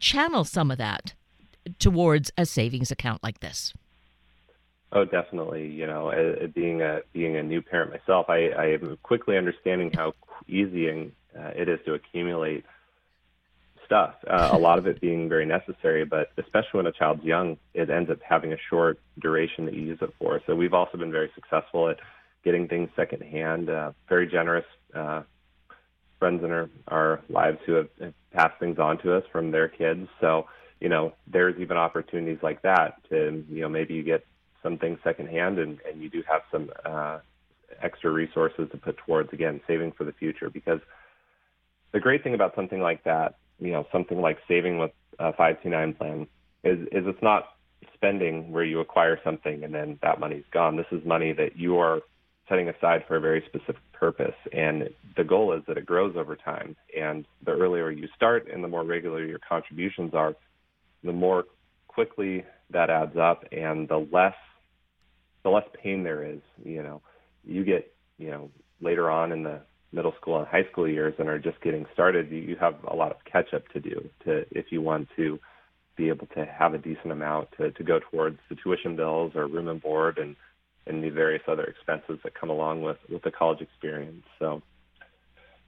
channel 0.00 0.44
some 0.44 0.70
of 0.70 0.78
that 0.78 1.14
towards 1.78 2.30
a 2.36 2.46
savings 2.46 2.90
account 2.90 3.22
like 3.22 3.40
this? 3.40 3.72
Oh, 4.92 5.04
definitely. 5.04 5.66
You 5.68 5.86
know, 5.86 6.10
uh, 6.10 6.46
being 6.46 6.80
a 6.80 7.00
being 7.12 7.36
a 7.36 7.42
new 7.42 7.60
parent 7.60 7.90
myself, 7.90 8.26
I, 8.28 8.48
I 8.48 8.66
am 8.72 8.96
quickly 9.02 9.36
understanding 9.36 9.92
how 9.94 10.14
easy 10.46 10.88
and, 10.88 11.12
uh, 11.38 11.50
it 11.54 11.68
is 11.68 11.78
to 11.84 11.94
accumulate 11.94 12.64
stuff. 13.84 14.14
Uh, 14.26 14.50
a 14.52 14.58
lot 14.68 14.78
of 14.78 14.86
it 14.86 15.00
being 15.00 15.28
very 15.28 15.44
necessary, 15.44 16.04
but 16.04 16.30
especially 16.38 16.78
when 16.78 16.86
a 16.86 16.92
child's 16.92 17.22
young, 17.22 17.58
it 17.74 17.90
ends 17.90 18.10
up 18.10 18.18
having 18.26 18.52
a 18.52 18.56
short 18.70 18.98
duration 19.18 19.66
that 19.66 19.74
you 19.74 19.82
use 19.82 19.98
it 20.00 20.12
for. 20.18 20.40
So 20.46 20.54
we've 20.54 20.74
also 20.74 20.96
been 20.96 21.12
very 21.12 21.30
successful 21.34 21.88
at 21.88 21.98
getting 22.44 22.66
things 22.66 22.88
secondhand. 22.96 23.68
Uh, 23.68 23.92
very 24.08 24.26
generous 24.26 24.66
uh, 24.94 25.22
friends 26.18 26.42
in 26.42 26.50
our, 26.50 26.70
our 26.88 27.20
lives 27.28 27.58
who 27.66 27.72
have, 27.74 27.88
have 28.00 28.14
passed 28.32 28.58
things 28.58 28.78
on 28.78 28.98
to 28.98 29.14
us 29.14 29.24
from 29.30 29.50
their 29.50 29.68
kids. 29.68 30.08
So 30.20 30.46
you 30.80 30.88
know, 30.88 31.12
there's 31.26 31.58
even 31.58 31.76
opportunities 31.76 32.38
like 32.42 32.62
that 32.62 32.94
to, 33.10 33.44
you 33.50 33.60
know, 33.62 33.68
maybe 33.68 33.94
you 33.94 34.02
get 34.02 34.24
something 34.62 34.98
secondhand 35.02 35.58
and, 35.58 35.78
and 35.88 36.02
you 36.02 36.08
do 36.08 36.22
have 36.28 36.42
some 36.50 36.70
uh, 36.84 37.18
extra 37.82 38.10
resources 38.10 38.68
to 38.70 38.76
put 38.76 38.96
towards, 38.98 39.32
again, 39.32 39.60
saving 39.66 39.92
for 39.92 40.04
the 40.04 40.12
future. 40.12 40.50
Because 40.50 40.80
the 41.92 42.00
great 42.00 42.22
thing 42.22 42.34
about 42.34 42.54
something 42.54 42.80
like 42.80 43.04
that, 43.04 43.36
you 43.58 43.72
know, 43.72 43.86
something 43.90 44.20
like 44.20 44.38
saving 44.46 44.78
with 44.78 44.92
a 45.18 45.32
529 45.32 45.94
plan 45.94 46.26
is, 46.64 46.80
is 46.92 47.06
it's 47.06 47.22
not 47.22 47.50
spending 47.94 48.52
where 48.52 48.64
you 48.64 48.80
acquire 48.80 49.18
something 49.24 49.64
and 49.64 49.74
then 49.74 49.98
that 50.02 50.20
money's 50.20 50.44
gone. 50.52 50.76
This 50.76 50.86
is 50.92 51.04
money 51.04 51.32
that 51.32 51.56
you 51.56 51.78
are 51.78 52.00
setting 52.48 52.68
aside 52.68 53.04
for 53.06 53.16
a 53.16 53.20
very 53.20 53.42
specific 53.46 53.82
purpose. 53.92 54.34
And 54.52 54.90
the 55.16 55.24
goal 55.24 55.52
is 55.52 55.62
that 55.66 55.76
it 55.76 55.84
grows 55.84 56.16
over 56.16 56.36
time. 56.36 56.76
And 56.96 57.26
the 57.44 57.52
earlier 57.52 57.90
you 57.90 58.08
start 58.14 58.48
and 58.52 58.62
the 58.62 58.68
more 58.68 58.84
regular 58.84 59.24
your 59.24 59.40
contributions 59.40 60.14
are, 60.14 60.34
the 61.02 61.12
more 61.12 61.44
quickly 61.86 62.44
that 62.70 62.90
adds 62.90 63.16
up 63.16 63.44
and 63.52 63.88
the 63.88 64.06
less 64.12 64.34
the 65.42 65.50
less 65.50 65.64
pain 65.82 66.02
there 66.02 66.24
is 66.24 66.40
you 66.64 66.82
know. 66.82 67.02
You 67.44 67.64
get 67.64 67.92
you 68.18 68.30
know 68.30 68.50
later 68.80 69.10
on 69.10 69.32
in 69.32 69.42
the 69.42 69.62
middle 69.92 70.12
school 70.20 70.38
and 70.38 70.46
high 70.46 70.64
school 70.70 70.86
years 70.86 71.14
and 71.18 71.28
are 71.28 71.38
just 71.38 71.60
getting 71.62 71.86
started 71.94 72.30
you 72.30 72.56
have 72.60 72.74
a 72.86 72.94
lot 72.94 73.10
of 73.10 73.16
catch 73.24 73.54
up 73.54 73.66
to 73.68 73.80
do 73.80 74.08
to 74.24 74.44
if 74.50 74.66
you 74.70 74.82
want 74.82 75.08
to 75.16 75.38
be 75.96 76.08
able 76.08 76.26
to 76.26 76.44
have 76.46 76.74
a 76.74 76.78
decent 76.78 77.10
amount 77.10 77.48
to, 77.56 77.70
to 77.72 77.82
go 77.82 77.98
towards 78.10 78.38
the 78.48 78.56
tuition 78.62 78.96
bills 78.96 79.32
or 79.34 79.46
room 79.46 79.68
and 79.68 79.82
board 79.82 80.18
and 80.18 80.36
and 80.86 81.04
the 81.04 81.10
various 81.10 81.42
other 81.46 81.64
expenses 81.64 82.18
that 82.22 82.38
come 82.38 82.50
along 82.50 82.82
with 82.82 82.98
with 83.10 83.22
the 83.22 83.30
college 83.30 83.60
experience. 83.60 84.24
So 84.38 84.62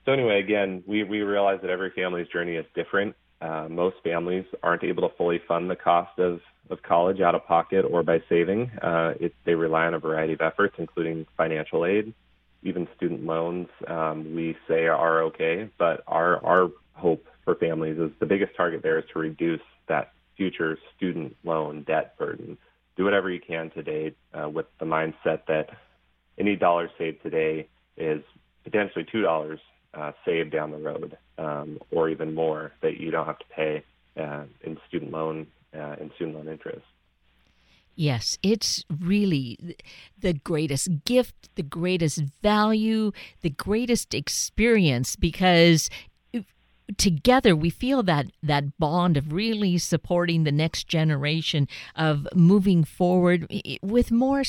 so 0.05 0.11
anyway 0.11 0.39
again 0.39 0.83
we 0.87 1.03
we 1.03 1.21
realize 1.21 1.59
that 1.61 1.69
every 1.69 1.91
family's 1.91 2.27
journey 2.27 2.55
is 2.55 2.65
different 2.75 3.15
uh, 3.41 3.67
most 3.69 3.95
families 4.03 4.45
aren't 4.61 4.83
able 4.83 5.07
to 5.07 5.15
fully 5.15 5.41
fund 5.47 5.69
the 5.69 5.75
cost 5.75 6.17
of, 6.19 6.41
of 6.69 6.81
college 6.83 7.21
out 7.21 7.35
of 7.35 7.45
pocket 7.45 7.83
or 7.83 8.03
by 8.03 8.21
saving. 8.29 8.69
Uh, 8.81 9.13
it, 9.19 9.33
they 9.45 9.55
rely 9.55 9.85
on 9.85 9.93
a 9.93 9.99
variety 9.99 10.33
of 10.33 10.41
efforts, 10.41 10.75
including 10.77 11.25
financial 11.35 11.85
aid, 11.85 12.13
even 12.63 12.87
student 12.95 13.25
loans. 13.25 13.67
Um, 13.87 14.35
we 14.35 14.55
say 14.67 14.85
are 14.85 15.23
okay, 15.23 15.69
but 15.77 16.03
our 16.07 16.43
our 16.45 16.69
hope 16.93 17.25
for 17.43 17.55
families 17.55 17.97
is 17.97 18.11
the 18.19 18.27
biggest 18.27 18.55
target 18.55 18.83
there 18.83 18.99
is 18.99 19.05
to 19.13 19.19
reduce 19.19 19.61
that 19.87 20.13
future 20.37 20.77
student 20.95 21.35
loan 21.43 21.83
debt 21.83 22.17
burden. 22.17 22.57
Do 22.95 23.05
whatever 23.05 23.31
you 23.31 23.39
can 23.39 23.71
today 23.71 24.13
uh, 24.33 24.49
with 24.49 24.67
the 24.79 24.85
mindset 24.85 25.45
that 25.47 25.69
any 26.37 26.55
dollar 26.55 26.89
saved 26.97 27.23
today 27.23 27.67
is 27.97 28.23
potentially 28.63 29.05
two 29.11 29.21
dollars 29.21 29.59
uh, 29.93 30.11
down 30.51 30.71
the 30.71 30.77
road, 30.77 31.17
um, 31.37 31.79
or 31.91 32.09
even 32.09 32.33
more 32.33 32.71
that 32.81 32.97
you 32.99 33.11
don't 33.11 33.25
have 33.25 33.39
to 33.39 33.45
pay 33.55 33.83
uh, 34.17 34.43
in 34.61 34.77
student 34.87 35.11
loan 35.11 35.47
uh, 35.75 35.95
in 35.99 36.11
student 36.15 36.37
loan 36.37 36.47
interest. 36.47 36.85
Yes, 37.95 38.37
it's 38.41 38.83
really 38.89 39.75
the 40.17 40.33
greatest 40.33 41.03
gift, 41.03 41.49
the 41.55 41.63
greatest 41.63 42.23
value, 42.41 43.11
the 43.41 43.49
greatest 43.49 44.13
experience 44.13 45.15
because 45.15 45.89
together 46.97 47.55
we 47.55 47.69
feel 47.69 48.03
that 48.03 48.27
that 48.43 48.77
bond 48.77 49.17
of 49.17 49.31
really 49.31 49.77
supporting 49.77 50.43
the 50.43 50.51
next 50.51 50.87
generation 50.87 51.67
of 51.95 52.27
moving 52.35 52.83
forward 52.83 53.47
with 53.81 54.11
more 54.11 54.43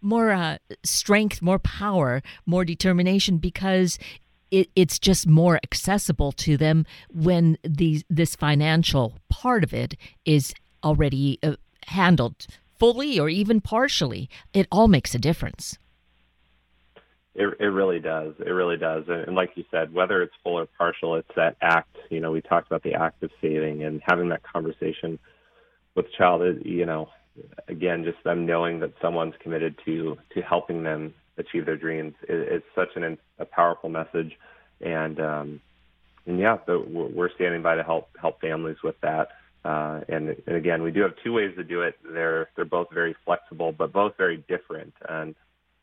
more 0.00 0.32
uh, 0.32 0.58
strength 0.82 1.40
more 1.40 1.58
power 1.58 2.22
more 2.46 2.64
determination 2.64 3.38
because 3.38 3.98
it, 4.54 4.70
it's 4.76 5.00
just 5.00 5.26
more 5.26 5.58
accessible 5.64 6.30
to 6.30 6.56
them 6.56 6.86
when 7.12 7.58
these 7.64 8.04
this 8.08 8.36
financial 8.36 9.18
part 9.28 9.64
of 9.64 9.74
it 9.74 9.96
is 10.24 10.54
already 10.84 11.40
uh, 11.42 11.56
handled 11.86 12.46
fully 12.78 13.18
or 13.18 13.28
even 13.28 13.60
partially. 13.60 14.30
It 14.52 14.68
all 14.70 14.86
makes 14.86 15.12
a 15.12 15.18
difference. 15.18 15.76
It, 17.34 17.52
it 17.58 17.66
really 17.66 17.98
does. 17.98 18.34
It 18.38 18.50
really 18.50 18.76
does. 18.76 19.04
And, 19.08 19.34
like 19.34 19.50
you 19.56 19.64
said, 19.72 19.92
whether 19.92 20.22
it's 20.22 20.34
full 20.44 20.60
or 20.60 20.66
partial, 20.78 21.16
it's 21.16 21.34
that 21.34 21.56
act. 21.60 21.96
You 22.08 22.20
know, 22.20 22.30
we 22.30 22.40
talked 22.40 22.68
about 22.68 22.84
the 22.84 22.94
act 22.94 23.24
of 23.24 23.30
saving 23.42 23.82
and 23.82 24.00
having 24.04 24.28
that 24.28 24.44
conversation 24.44 25.18
with 25.96 26.06
the 26.06 26.12
child. 26.16 26.42
You 26.64 26.86
know, 26.86 27.08
again, 27.66 28.04
just 28.04 28.22
them 28.22 28.46
knowing 28.46 28.78
that 28.80 28.92
someone's 29.02 29.34
committed 29.42 29.74
to 29.84 30.16
to 30.34 30.42
helping 30.42 30.84
them 30.84 31.12
achieve 31.36 31.66
their 31.66 31.76
dreams. 31.76 32.14
It, 32.22 32.52
it's 32.52 32.66
such 32.74 32.90
an, 32.96 33.18
a 33.38 33.44
powerful 33.44 33.88
message, 33.88 34.32
and 34.80 35.20
um, 35.20 35.60
and 36.26 36.38
yeah, 36.38 36.58
we're 36.66 37.30
standing 37.34 37.62
by 37.62 37.76
to 37.76 37.82
help 37.82 38.08
help 38.20 38.40
families 38.40 38.78
with 38.82 38.96
that. 39.02 39.28
Uh, 39.64 40.00
and, 40.08 40.36
and 40.46 40.56
again, 40.56 40.82
we 40.82 40.90
do 40.90 41.00
have 41.00 41.12
two 41.22 41.32
ways 41.32 41.54
to 41.56 41.64
do 41.64 41.82
it. 41.82 41.96
They're 42.02 42.48
they're 42.54 42.64
both 42.64 42.88
very 42.92 43.16
flexible, 43.24 43.72
but 43.72 43.92
both 43.92 44.16
very 44.16 44.44
different. 44.48 44.94
And 45.08 45.34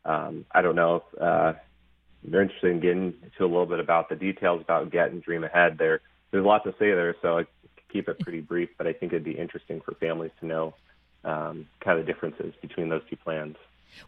um, 0.04 0.46
I 0.52 0.62
don't 0.62 0.76
know 0.76 0.96
if 0.96 1.20
uh, 1.20 1.52
they're 2.24 2.42
interested 2.42 2.70
in 2.70 2.80
getting 2.80 3.14
to 3.38 3.44
a 3.44 3.46
little 3.46 3.66
bit 3.66 3.80
about 3.80 4.08
the 4.08 4.16
details 4.16 4.60
about 4.62 4.90
Get 4.92 5.10
and 5.10 5.22
Dream 5.22 5.42
Ahead. 5.44 5.78
There, 5.78 6.00
there's 6.30 6.44
a 6.44 6.48
lot 6.48 6.64
to 6.64 6.72
say 6.72 6.92
there, 6.92 7.16
so 7.22 7.38
I 7.38 7.44
keep 7.92 8.08
it 8.08 8.20
pretty 8.20 8.40
brief. 8.40 8.70
But 8.78 8.86
I 8.86 8.92
think 8.92 9.12
it'd 9.12 9.24
be 9.24 9.32
interesting 9.32 9.80
for 9.80 9.94
families 9.94 10.32
to 10.40 10.46
know 10.46 10.74
um, 11.24 11.66
kind 11.80 11.98
of 11.98 12.06
the 12.06 12.12
differences 12.12 12.54
between 12.60 12.88
those 12.88 13.02
two 13.10 13.16
plans. 13.16 13.56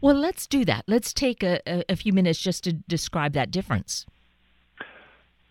Well, 0.00 0.14
let's 0.14 0.46
do 0.46 0.64
that. 0.64 0.84
Let's 0.86 1.12
take 1.12 1.42
a, 1.42 1.60
a, 1.88 1.96
few 1.96 2.12
minutes 2.12 2.40
just 2.40 2.64
to 2.64 2.72
describe 2.72 3.32
that 3.34 3.50
difference. 3.50 4.06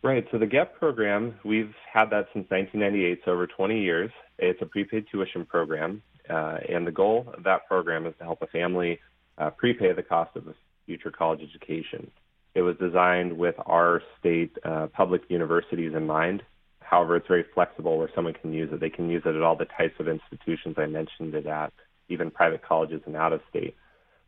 Right. 0.01 0.25
So 0.31 0.37
the 0.37 0.45
GET 0.45 0.77
program, 0.77 1.35
we've 1.45 1.73
had 1.91 2.09
that 2.09 2.27
since 2.33 2.49
1998, 2.49 3.21
so 3.23 3.31
over 3.31 3.47
20 3.47 3.79
years. 3.79 4.11
It's 4.37 4.61
a 4.61 4.65
prepaid 4.65 5.05
tuition 5.11 5.45
program, 5.45 6.01
uh, 6.29 6.57
and 6.67 6.85
the 6.85 6.91
goal 6.91 7.31
of 7.37 7.43
that 7.43 7.67
program 7.67 8.05
is 8.05 8.13
to 8.17 8.23
help 8.25 8.41
a 8.41 8.47
family 8.47 8.99
uh, 9.37 9.51
prepay 9.51 9.93
the 9.93 10.03
cost 10.03 10.35
of 10.35 10.47
a 10.47 10.55
future 10.85 11.11
college 11.11 11.39
education. 11.41 12.11
It 12.55 12.61
was 12.61 12.75
designed 12.77 13.37
with 13.37 13.55
our 13.65 14.01
state 14.19 14.57
uh, 14.63 14.87
public 14.87 15.21
universities 15.29 15.93
in 15.95 16.05
mind. 16.05 16.43
However, 16.79 17.15
it's 17.15 17.27
very 17.27 17.45
flexible 17.53 17.97
where 17.97 18.09
someone 18.13 18.33
can 18.33 18.53
use 18.53 18.69
it. 18.71 18.79
They 18.79 18.89
can 18.89 19.09
use 19.09 19.23
it 19.25 19.35
at 19.35 19.41
all 19.41 19.55
the 19.55 19.65
types 19.65 19.95
of 19.99 20.07
institutions 20.07 20.75
I 20.77 20.85
mentioned 20.85 21.33
it 21.33 21.47
at, 21.47 21.73
even 22.09 22.29
private 22.29 22.61
colleges 22.61 23.01
and 23.05 23.15
out 23.15 23.33
of 23.33 23.41
state. 23.49 23.75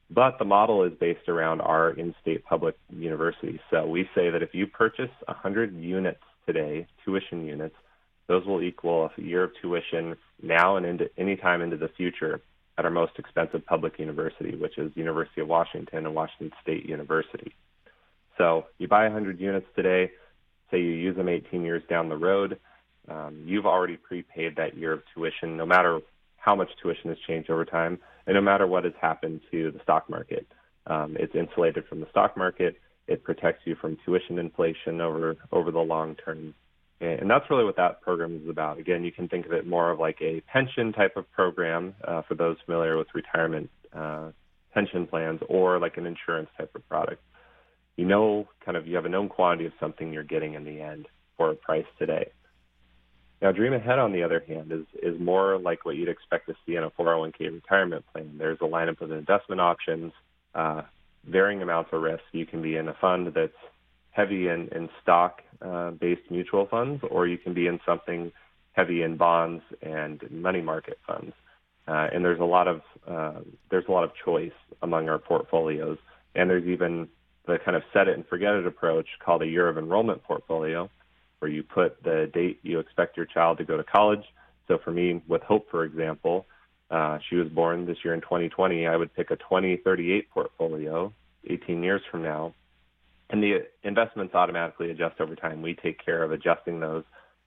But 0.09 0.37
the 0.37 0.45
model 0.45 0.83
is 0.83 0.93
based 0.99 1.27
around 1.27 1.61
our 1.61 1.91
in-state 1.91 2.45
public 2.45 2.75
universities. 2.89 3.59
So 3.71 3.87
we 3.87 4.07
say 4.13 4.29
that 4.29 4.43
if 4.43 4.53
you 4.53 4.67
purchase 4.67 5.09
100 5.27 5.73
units 5.75 6.21
today, 6.45 6.87
tuition 7.03 7.45
units, 7.45 7.75
those 8.27 8.45
will 8.45 8.61
equal 8.61 9.09
a 9.17 9.21
year 9.21 9.43
of 9.43 9.51
tuition 9.61 10.15
now 10.41 10.77
and 10.77 10.85
into 10.85 11.09
any 11.17 11.35
time 11.35 11.61
into 11.61 11.77
the 11.77 11.89
future 11.89 12.41
at 12.77 12.85
our 12.85 12.91
most 12.91 13.13
expensive 13.17 13.65
public 13.65 13.99
university, 13.99 14.55
which 14.55 14.77
is 14.77 14.91
University 14.95 15.41
of 15.41 15.47
Washington 15.47 16.05
and 16.05 16.15
Washington 16.15 16.51
State 16.61 16.85
University. 16.87 17.55
So 18.37 18.65
you 18.77 18.87
buy 18.87 19.03
100 19.03 19.39
units 19.39 19.67
today, 19.75 20.11
say 20.71 20.79
you 20.79 20.91
use 20.91 21.15
them 21.15 21.29
18 21.29 21.63
years 21.63 21.83
down 21.89 22.09
the 22.09 22.17
road, 22.17 22.59
um, 23.07 23.43
you've 23.45 23.65
already 23.65 23.97
prepaid 23.97 24.55
that 24.57 24.77
year 24.77 24.91
of 24.91 25.03
tuition, 25.13 25.57
no 25.57 25.65
matter 25.65 25.99
how 26.37 26.55
much 26.55 26.69
tuition 26.81 27.09
has 27.09 27.17
changed 27.27 27.49
over 27.49 27.65
time, 27.65 27.99
and 28.27 28.35
no 28.35 28.41
matter 28.41 28.67
what 28.67 28.83
has 28.83 28.93
happened 28.99 29.41
to 29.51 29.71
the 29.71 29.79
stock 29.83 30.09
market. 30.09 30.47
Um, 30.87 31.17
it's 31.19 31.33
insulated 31.35 31.85
from 31.87 31.99
the 31.99 32.09
stock 32.11 32.37
market. 32.37 32.75
It 33.07 33.23
protects 33.23 33.61
you 33.65 33.75
from 33.75 33.97
tuition 34.05 34.39
inflation 34.39 35.01
over 35.01 35.35
over 35.51 35.71
the 35.71 35.79
long 35.79 36.15
term. 36.15 36.53
And 37.01 37.29
that's 37.29 37.49
really 37.49 37.65
what 37.65 37.75
that 37.75 38.01
program 38.01 38.41
is 38.41 38.49
about. 38.49 38.79
Again, 38.79 39.03
you 39.03 39.11
can 39.11 39.27
think 39.27 39.45
of 39.45 39.51
it 39.51 39.67
more 39.67 39.91
of 39.91 39.99
like 39.99 40.17
a 40.21 40.41
pension 40.41 40.93
type 40.93 41.17
of 41.17 41.29
program 41.33 41.93
uh, 42.07 42.21
for 42.21 42.35
those 42.35 42.55
familiar 42.65 42.97
with 42.97 43.07
retirement 43.13 43.69
uh, 43.93 44.31
pension 44.73 45.05
plans 45.05 45.41
or 45.49 45.77
like 45.79 45.97
an 45.97 46.05
insurance 46.05 46.49
type 46.57 46.71
of 46.73 46.87
product. 46.87 47.21
You 47.97 48.05
know, 48.05 48.47
kind 48.63 48.77
of, 48.77 48.87
you 48.87 48.95
have 48.95 49.05
a 49.05 49.09
known 49.09 49.27
quantity 49.27 49.65
of 49.65 49.73
something 49.79 50.13
you're 50.13 50.23
getting 50.23 50.53
in 50.53 50.63
the 50.63 50.81
end 50.81 51.07
for 51.37 51.51
a 51.51 51.55
price 51.55 51.85
today. 51.99 52.31
Now, 53.45 53.51
Dream 53.51 53.73
Ahead, 53.73 53.99
on 53.99 54.11
the 54.11 54.23
other 54.23 54.43
hand, 54.47 54.71
is, 54.71 54.85
is 55.03 55.21
more 55.21 55.59
like 55.59 55.85
what 55.85 55.95
you'd 55.95 56.09
expect 56.09 56.47
to 56.47 56.55
see 56.65 56.77
in 56.77 56.83
a 56.83 56.89
401k 56.89 57.53
retirement 57.53 58.03
plan. 58.11 58.39
There's 58.39 58.57
a 58.59 58.65
lineup 58.65 59.01
of 59.01 59.11
investment 59.11 59.61
options, 59.61 60.13
uh, 60.55 60.81
varying 61.29 61.61
amounts 61.61 61.91
of 61.93 62.01
risk. 62.01 62.23
You 62.31 62.47
can 62.47 62.63
be 62.63 62.75
in 62.75 62.87
a 62.87 62.95
fund 62.99 63.31
that's 63.35 63.53
heavy 64.09 64.47
in, 64.47 64.69
in 64.69 64.89
stock 65.03 65.43
uh, 65.61 65.91
based 65.91 66.23
mutual 66.31 66.65
funds, 66.65 67.03
or 67.07 67.27
you 67.27 67.37
can 67.37 67.53
be 67.53 67.67
in 67.67 67.79
something 67.85 68.31
heavy 68.71 69.03
in 69.03 69.15
bonds 69.15 69.61
and 69.79 70.23
money 70.31 70.63
market 70.63 70.97
funds. 71.05 71.33
Uh, 71.87 72.07
and 72.11 72.25
there's 72.25 72.39
a 72.39 72.43
lot 72.43 72.67
of 72.67 72.81
uh, 73.07 73.41
there's 73.69 73.85
a 73.87 73.91
lot 73.91 74.05
of 74.05 74.09
choice 74.25 74.57
among 74.81 75.07
our 75.07 75.19
portfolios, 75.19 75.99
and 76.33 76.49
there's 76.49 76.65
even 76.65 77.07
the 77.45 77.59
kind 77.63 77.77
of 77.77 77.83
set 77.93 78.07
it 78.07 78.15
and 78.15 78.25
forget 78.25 78.55
it 78.55 78.65
approach 78.65 79.05
called 79.23 79.43
a 79.43 79.47
year 79.47 79.69
of 79.69 79.77
enrollment 79.77 80.23
portfolio, 80.23 80.89
where 81.45 81.53
you 81.53 81.61
put 81.63 82.01
the 82.03 82.29
date 82.33 82.59
you 82.63 82.79
expect 82.79 83.15
your 83.15 83.27
child 83.27 83.59
to 83.59 83.63
go 83.63 83.77
to 83.77 83.83
college. 83.83 84.23
So 84.67 84.79
for 84.83 84.91
me, 84.91 85.21
with 85.27 85.43
Hope, 85.43 85.69
for 85.69 85.83
example, 85.83 86.47
uh, 86.89 87.19
she 87.29 87.35
was 87.35 87.47
born 87.49 87.85
this 87.85 87.97
year 88.03 88.15
in 88.15 88.21
2020. 88.21 88.87
I 88.87 88.95
would 88.95 89.13
pick 89.13 89.29
a 89.29 89.35
2038 89.35 90.29
portfolio 90.31 91.13
18 91.47 91.83
years 91.83 92.01
from 92.09 92.23
now 92.23 92.53
and 93.29 93.41
the 93.41 93.65
investments 93.83 94.35
automatically 94.35 94.91
adjust 94.91 95.19
over 95.19 95.35
time. 95.35 95.61
We 95.61 95.75
take 95.75 96.03
care 96.03 96.23
of 96.23 96.31
adjusting 96.31 96.79
those 96.79 97.03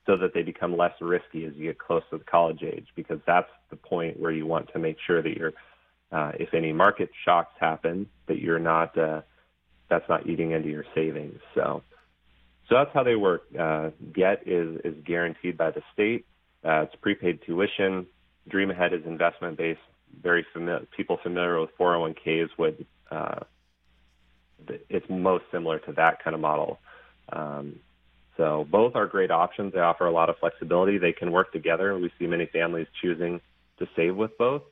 so 0.07 0.17
that 0.17 0.35
they 0.35 0.43
become 0.43 0.77
less 0.77 0.95
risky 1.01 1.45
as 1.45 1.53
you 1.55 1.67
get 1.67 1.79
close 1.79 2.03
to 2.11 2.19
the 2.19 2.25
college 2.25 2.63
age, 2.63 2.87
because 2.97 3.21
that's 3.27 3.51
the 3.71 3.77
point 3.77 4.19
where 4.19 4.33
you 4.33 4.47
want 4.47 4.73
to 4.73 4.79
make 4.79 4.97
sure 5.07 5.23
that 5.23 5.37
you're, 5.37 5.53
uh, 6.11 6.33
if 6.39 6.55
any 6.55 6.73
market 6.73 7.11
shocks 7.25 7.53
happen, 7.61 8.09
that 8.27 8.39
you're 8.39 8.59
not, 8.59 8.97
uh, 8.97 9.21
that's 9.91 10.09
not 10.09 10.27
eating 10.27 10.53
into 10.53 10.69
your 10.69 10.85
savings. 10.95 11.39
So, 11.55 11.83
so 12.69 12.75
that's 12.75 12.91
how 12.93 13.03
they 13.03 13.17
work. 13.17 13.45
Uh, 13.59 13.91
Get 14.13 14.47
is 14.47 14.81
is 14.85 14.95
guaranteed 15.05 15.57
by 15.57 15.71
the 15.71 15.83
state. 15.93 16.27
Uh, 16.65 16.83
it's 16.83 16.95
prepaid 16.97 17.41
tuition. 17.47 18.07
Dream 18.49 18.71
Ahead 18.71 18.93
is 18.93 19.05
investment 19.07 19.57
based. 19.57 19.81
Very 20.23 20.45
familiar 20.53 20.87
people 20.97 21.19
familiar 21.23 21.61
with 21.61 21.71
401ks 21.79 22.49
would 22.59 22.87
uh, 23.11 23.41
it's 24.89 25.07
most 25.09 25.45
similar 25.53 25.79
to 25.81 25.93
that 25.93 26.23
kind 26.23 26.35
of 26.35 26.41
model. 26.41 26.79
Um, 27.33 27.81
so 28.37 28.67
both 28.71 28.95
are 28.95 29.07
great 29.07 29.31
options. 29.31 29.73
They 29.73 29.81
offer 29.81 30.07
a 30.07 30.13
lot 30.13 30.31
of 30.31 30.39
flexibility. 30.39 30.99
They 30.99 31.13
can 31.13 31.33
work 31.33 31.53
together. 31.53 31.97
We 31.99 32.11
see 32.19 32.27
many 32.27 32.47
families 32.47 32.87
choosing 33.01 33.41
to 33.79 33.89
save 33.97 34.17
with 34.17 34.37
both. 34.39 34.63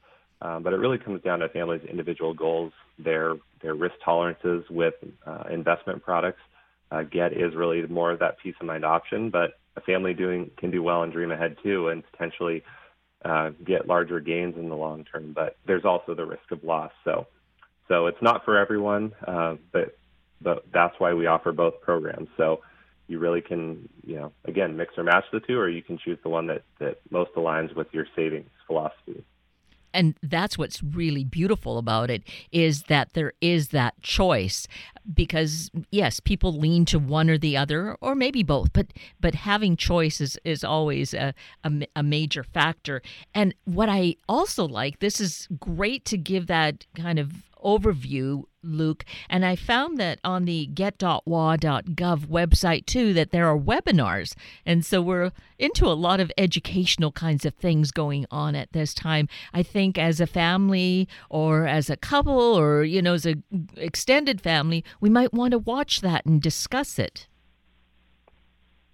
Um, 0.40 0.62
but 0.62 0.72
it 0.72 0.76
really 0.76 0.98
comes 0.98 1.22
down 1.22 1.38
to 1.40 1.48
families' 1.48 1.82
individual 1.88 2.34
goals, 2.34 2.72
their 2.98 3.36
their 3.62 3.74
risk 3.74 3.94
tolerances 4.04 4.64
with 4.68 4.94
uh, 5.26 5.44
investment 5.50 6.02
products. 6.02 6.40
Uh, 6.90 7.02
Get 7.02 7.32
is 7.32 7.54
really 7.54 7.82
more 7.86 8.12
of 8.12 8.20
that 8.20 8.38
peace 8.38 8.54
of 8.60 8.66
mind 8.66 8.84
option, 8.84 9.30
but 9.30 9.58
a 9.76 9.80
family 9.80 10.14
doing 10.14 10.50
can 10.56 10.70
do 10.70 10.82
well 10.82 11.02
and 11.02 11.12
dream 11.12 11.30
ahead 11.30 11.56
too, 11.62 11.88
and 11.88 12.04
potentially 12.10 12.62
uh, 13.24 13.50
get 13.64 13.88
larger 13.88 14.20
gains 14.20 14.56
in 14.56 14.68
the 14.68 14.76
long 14.76 15.04
term. 15.04 15.32
But 15.32 15.56
there's 15.66 15.84
also 15.84 16.14
the 16.14 16.24
risk 16.24 16.50
of 16.50 16.64
loss. 16.64 16.92
So 17.04 17.26
so 17.88 18.06
it's 18.06 18.22
not 18.22 18.44
for 18.44 18.56
everyone, 18.56 19.12
uh, 19.26 19.56
but 19.72 19.96
but 20.40 20.64
that's 20.72 20.94
why 20.98 21.14
we 21.14 21.26
offer 21.26 21.52
both 21.52 21.80
programs. 21.80 22.28
So 22.36 22.60
you 23.08 23.18
really 23.18 23.40
can, 23.40 23.88
you 24.04 24.16
know, 24.16 24.32
again, 24.44 24.76
mix 24.76 24.98
or 24.98 25.04
match 25.04 25.24
the 25.32 25.40
two, 25.40 25.58
or 25.58 25.68
you 25.68 25.82
can 25.82 25.98
choose 25.98 26.18
the 26.22 26.28
one 26.28 26.46
that 26.48 26.62
that 26.78 26.98
most 27.10 27.32
aligns 27.34 27.74
with 27.74 27.88
your 27.92 28.06
savings 28.14 28.50
philosophy 28.66 29.24
and 29.96 30.14
that's 30.22 30.58
what's 30.58 30.82
really 30.82 31.24
beautiful 31.24 31.78
about 31.78 32.10
it 32.10 32.22
is 32.52 32.82
that 32.84 33.14
there 33.14 33.32
is 33.40 33.68
that 33.68 34.00
choice 34.02 34.68
because 35.12 35.70
yes 35.90 36.20
people 36.20 36.52
lean 36.52 36.84
to 36.84 36.98
one 36.98 37.30
or 37.30 37.38
the 37.38 37.56
other 37.56 37.96
or 38.00 38.14
maybe 38.14 38.42
both 38.42 38.72
but 38.72 38.88
but 39.20 39.34
having 39.34 39.76
choice 39.76 40.20
is, 40.20 40.38
is 40.44 40.62
always 40.62 41.14
a, 41.14 41.32
a, 41.64 41.72
a 41.96 42.02
major 42.02 42.44
factor. 42.44 43.00
And 43.34 43.54
what 43.64 43.88
i 43.88 44.16
also 44.28 44.66
like 44.66 45.00
this 45.00 45.20
is 45.20 45.48
great 45.58 46.04
to 46.04 46.18
give 46.18 46.46
that 46.46 46.84
kind 46.94 47.18
of 47.18 47.32
overview, 47.66 48.44
Luke. 48.62 49.04
And 49.28 49.44
I 49.44 49.56
found 49.56 49.98
that 49.98 50.20
on 50.24 50.44
the 50.44 50.66
get.wa.gov 50.66 52.26
website 52.26 52.86
too 52.86 53.12
that 53.14 53.32
there 53.32 53.46
are 53.46 53.58
webinars. 53.58 54.34
And 54.64 54.84
so 54.84 55.02
we're 55.02 55.32
into 55.58 55.86
a 55.86 55.94
lot 55.94 56.20
of 56.20 56.32
educational 56.38 57.12
kinds 57.12 57.44
of 57.44 57.54
things 57.54 57.90
going 57.90 58.24
on 58.30 58.54
at 58.54 58.72
this 58.72 58.94
time. 58.94 59.28
I 59.52 59.62
think 59.62 59.98
as 59.98 60.20
a 60.20 60.26
family 60.26 61.08
or 61.28 61.66
as 61.66 61.90
a 61.90 61.96
couple 61.96 62.38
or 62.38 62.84
you 62.84 63.02
know 63.02 63.14
as 63.14 63.26
a 63.26 63.36
extended 63.76 64.40
family, 64.40 64.84
we 65.00 65.10
might 65.10 65.34
want 65.34 65.50
to 65.52 65.58
watch 65.58 66.00
that 66.02 66.24
and 66.24 66.40
discuss 66.40 66.98
it. 66.98 67.26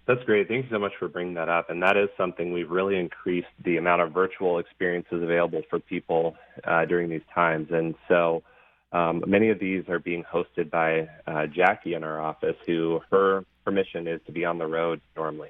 That's 0.05 0.23
great. 0.25 0.49
Thank 0.49 0.65
you 0.65 0.71
so 0.71 0.79
much 0.79 0.91
for 0.99 1.07
bringing 1.07 1.35
that 1.35 1.47
up. 1.47 1.69
And 1.69 1.81
that 1.81 1.95
is 1.95 2.09
something 2.17 2.51
we've 2.51 2.69
really 2.69 2.99
increased 2.99 3.47
the 3.63 3.77
amount 3.77 4.01
of 4.01 4.11
virtual 4.11 4.59
experiences 4.59 5.23
available 5.23 5.61
for 5.69 5.79
people 5.79 6.35
uh, 6.65 6.83
during 6.85 7.09
these 7.09 7.21
times. 7.33 7.69
And 7.71 7.95
so 8.09 8.43
um, 8.93 9.23
many 9.25 9.49
of 9.49 9.59
these 9.59 9.89
are 9.89 9.99
being 9.99 10.23
hosted 10.23 10.69
by 10.69 11.09
uh, 11.25 11.47
Jackie 11.47 11.95
in 11.95 12.03
our 12.03 12.21
office, 12.21 12.55
who 12.67 13.01
her 13.11 13.43
permission 13.65 14.07
is 14.07 14.21
to 14.27 14.31
be 14.31 14.45
on 14.45 14.59
the 14.59 14.67
road 14.67 15.01
normally, 15.15 15.49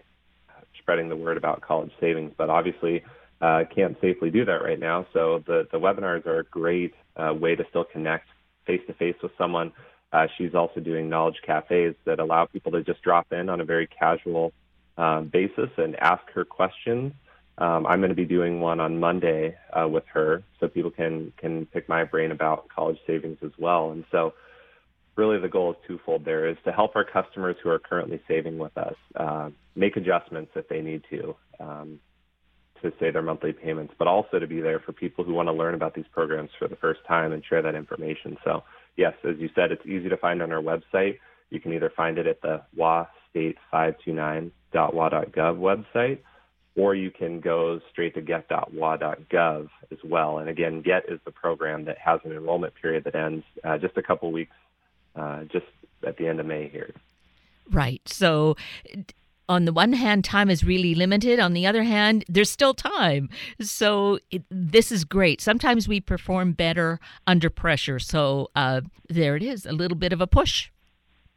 uh, 0.49 0.61
spreading 0.79 1.09
the 1.09 1.15
word 1.15 1.35
about 1.35 1.61
college 1.61 1.91
savings. 1.99 2.33
But 2.37 2.49
obviously, 2.49 3.03
uh, 3.41 3.65
can't 3.75 3.99
safely 3.99 4.31
do 4.31 4.45
that 4.45 4.63
right 4.63 4.79
now. 4.79 5.05
So 5.11 5.43
the 5.45 5.67
the 5.71 5.79
webinars 5.79 6.25
are 6.25 6.39
a 6.39 6.43
great 6.45 6.93
uh, 7.17 7.33
way 7.33 7.55
to 7.55 7.65
still 7.69 7.83
connect 7.83 8.27
face 8.65 8.81
to 8.87 8.93
face 8.93 9.15
with 9.21 9.33
someone. 9.37 9.73
Uh, 10.13 10.27
she's 10.37 10.55
also 10.55 10.79
doing 10.79 11.09
knowledge 11.09 11.41
cafes 11.45 11.95
that 12.05 12.19
allow 12.19 12.45
people 12.45 12.71
to 12.71 12.83
just 12.83 13.01
drop 13.01 13.33
in 13.33 13.49
on 13.49 13.59
a 13.59 13.65
very 13.65 13.87
casual 13.87 14.53
basis 15.31 15.69
and 15.77 15.95
ask 15.97 16.21
her 16.33 16.45
questions 16.45 17.11
um, 17.57 17.85
I'm 17.85 17.99
going 17.99 18.09
to 18.09 18.15
be 18.15 18.25
doing 18.25 18.59
one 18.59 18.79
on 18.79 18.99
Monday 18.99 19.55
uh, 19.71 19.87
with 19.87 20.05
her, 20.13 20.43
so 20.59 20.67
people 20.67 20.91
can 20.91 21.31
can 21.37 21.65
pick 21.67 21.87
my 21.87 22.03
brain 22.03 22.31
about 22.31 22.67
college 22.69 22.97
savings 23.05 23.37
as 23.43 23.51
well. 23.59 23.91
And 23.91 24.05
so, 24.11 24.33
really, 25.15 25.39
the 25.39 25.49
goal 25.49 25.71
is 25.71 25.77
twofold. 25.87 26.25
There 26.25 26.47
is 26.47 26.57
to 26.65 26.71
help 26.71 26.95
our 26.95 27.03
customers 27.05 27.55
who 27.61 27.69
are 27.69 27.79
currently 27.79 28.19
saving 28.27 28.57
with 28.57 28.75
us 28.77 28.95
uh, 29.15 29.51
make 29.75 29.97
adjustments 29.97 30.51
if 30.55 30.67
they 30.67 30.81
need 30.81 31.03
to 31.11 31.35
um, 31.59 31.99
to 32.81 32.91
say 32.99 33.11
their 33.11 33.21
monthly 33.21 33.53
payments, 33.53 33.93
but 33.99 34.07
also 34.07 34.39
to 34.39 34.47
be 34.47 34.59
there 34.59 34.79
for 34.79 34.91
people 34.91 35.23
who 35.23 35.33
want 35.33 35.47
to 35.47 35.53
learn 35.53 35.75
about 35.75 35.93
these 35.93 36.07
programs 36.11 36.49
for 36.57 36.67
the 36.67 36.75
first 36.75 37.01
time 37.07 37.33
and 37.33 37.45
share 37.45 37.61
that 37.61 37.75
information. 37.75 38.35
So, 38.43 38.63
yes, 38.97 39.13
as 39.23 39.35
you 39.37 39.49
said, 39.53 39.71
it's 39.71 39.85
easy 39.85 40.09
to 40.09 40.17
find 40.17 40.41
on 40.41 40.51
our 40.51 40.61
website. 40.61 41.19
You 41.51 41.59
can 41.59 41.71
either 41.73 41.91
find 41.95 42.17
it 42.17 42.25
at 42.25 42.41
the 42.41 42.63
WA 42.75 43.05
State 43.29 43.57
529.wa.gov 43.71 44.51
website 45.59 46.19
or 46.75 46.95
you 46.95 47.11
can 47.11 47.39
go 47.39 47.79
straight 47.91 48.15
to 48.15 48.21
get.wa.gov 48.21 49.69
as 49.91 49.97
well. 50.03 50.39
And 50.39 50.49
again, 50.49 50.81
GET 50.83 51.03
is 51.07 51.19
the 51.25 51.31
program 51.31 51.85
that 51.85 51.97
has 51.99 52.19
an 52.23 52.31
enrollment 52.31 52.73
period 52.81 53.03
that 53.03 53.15
ends 53.15 53.45
uh, 53.63 53.77
just 53.77 53.95
a 53.97 54.01
couple 54.01 54.31
weeks, 54.31 54.55
uh, 55.15 55.43
just 55.43 55.65
at 56.05 56.17
the 56.17 56.27
end 56.27 56.39
of 56.39 56.45
May 56.45 56.67
here. 56.67 56.93
Right. 57.69 58.01
So, 58.05 58.55
on 59.49 59.65
the 59.65 59.73
one 59.73 59.93
hand, 59.93 60.23
time 60.23 60.49
is 60.49 60.63
really 60.63 60.95
limited. 60.95 61.39
On 61.39 61.53
the 61.53 61.67
other 61.67 61.83
hand, 61.83 62.23
there's 62.27 62.49
still 62.49 62.73
time. 62.73 63.29
So 63.61 64.19
it, 64.31 64.43
this 64.49 64.91
is 64.91 65.03
great. 65.03 65.41
Sometimes 65.41 65.87
we 65.87 65.99
perform 65.99 66.53
better 66.53 66.99
under 67.27 67.49
pressure. 67.49 67.99
So 67.99 68.49
uh, 68.55 68.81
there 69.09 69.35
it 69.35 69.43
is, 69.43 69.65
a 69.65 69.73
little 69.73 69.97
bit 69.97 70.13
of 70.13 70.21
a 70.21 70.27
push. 70.27 70.69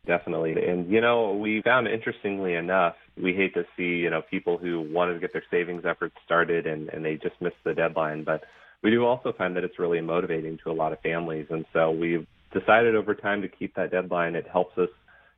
Definitely. 0.06 0.52
And, 0.52 0.90
you 0.90 1.00
know, 1.00 1.32
we 1.32 1.62
found 1.62 1.88
interestingly 1.88 2.54
enough, 2.54 2.94
we 3.20 3.34
hate 3.34 3.54
to 3.54 3.64
see, 3.76 3.96
you 3.96 4.10
know, 4.10 4.22
people 4.30 4.56
who 4.56 4.80
wanted 4.92 5.14
to 5.14 5.20
get 5.20 5.32
their 5.32 5.42
savings 5.50 5.84
efforts 5.84 6.14
started 6.24 6.66
and, 6.66 6.88
and 6.90 7.04
they 7.04 7.14
just 7.14 7.34
missed 7.40 7.56
the 7.64 7.74
deadline. 7.74 8.22
But 8.22 8.44
we 8.82 8.90
do 8.90 9.04
also 9.04 9.32
find 9.36 9.56
that 9.56 9.64
it's 9.64 9.80
really 9.80 10.00
motivating 10.00 10.58
to 10.62 10.70
a 10.70 10.72
lot 10.72 10.92
of 10.92 11.00
families. 11.00 11.46
And 11.50 11.64
so 11.72 11.90
we've 11.90 12.26
decided 12.52 12.94
over 12.94 13.16
time 13.16 13.42
to 13.42 13.48
keep 13.48 13.74
that 13.74 13.90
deadline. 13.90 14.36
It 14.36 14.46
helps 14.50 14.78
us 14.78 14.90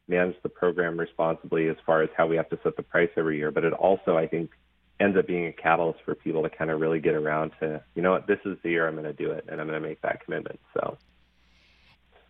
manage 0.07 0.37
the 0.43 0.51
program 0.51 0.99
responsibly 0.99 1.69
as 1.69 1.77
far 1.87 2.03
as 2.03 2.11
how 2.15 2.27
we 2.27 2.37
have 2.37 2.51
to 2.51 2.59
set 2.63 2.77
the 2.77 2.83
price 2.83 3.11
every 3.17 3.39
year. 3.39 3.51
But 3.51 3.65
it 3.65 3.73
also, 3.73 4.19
I 4.19 4.27
think, 4.27 4.51
ends 5.01 5.17
up 5.17 5.27
being 5.27 5.47
a 5.47 5.53
catalyst 5.53 6.01
for 6.05 6.15
people 6.15 6.43
to 6.43 6.51
kind 6.51 6.71
of 6.71 6.81
really 6.81 7.01
get 7.01 7.15
around 7.15 7.53
to, 7.61 7.83
you 7.95 8.03
know 8.03 8.11
what, 8.13 8.27
this 8.27 8.41
is 8.45 8.59
the 8.63 8.71
year 8.71 8.87
I'm 8.87 8.97
going 8.97 9.05
to 9.05 9.13
do 9.13 9.31
it 9.31 9.47
and 9.49 9.61
I'm 9.61 9.67
going 9.67 9.81
to 9.81 9.89
make 9.89 10.03
that 10.03 10.23
commitment. 10.25 10.61
So. 10.75 10.99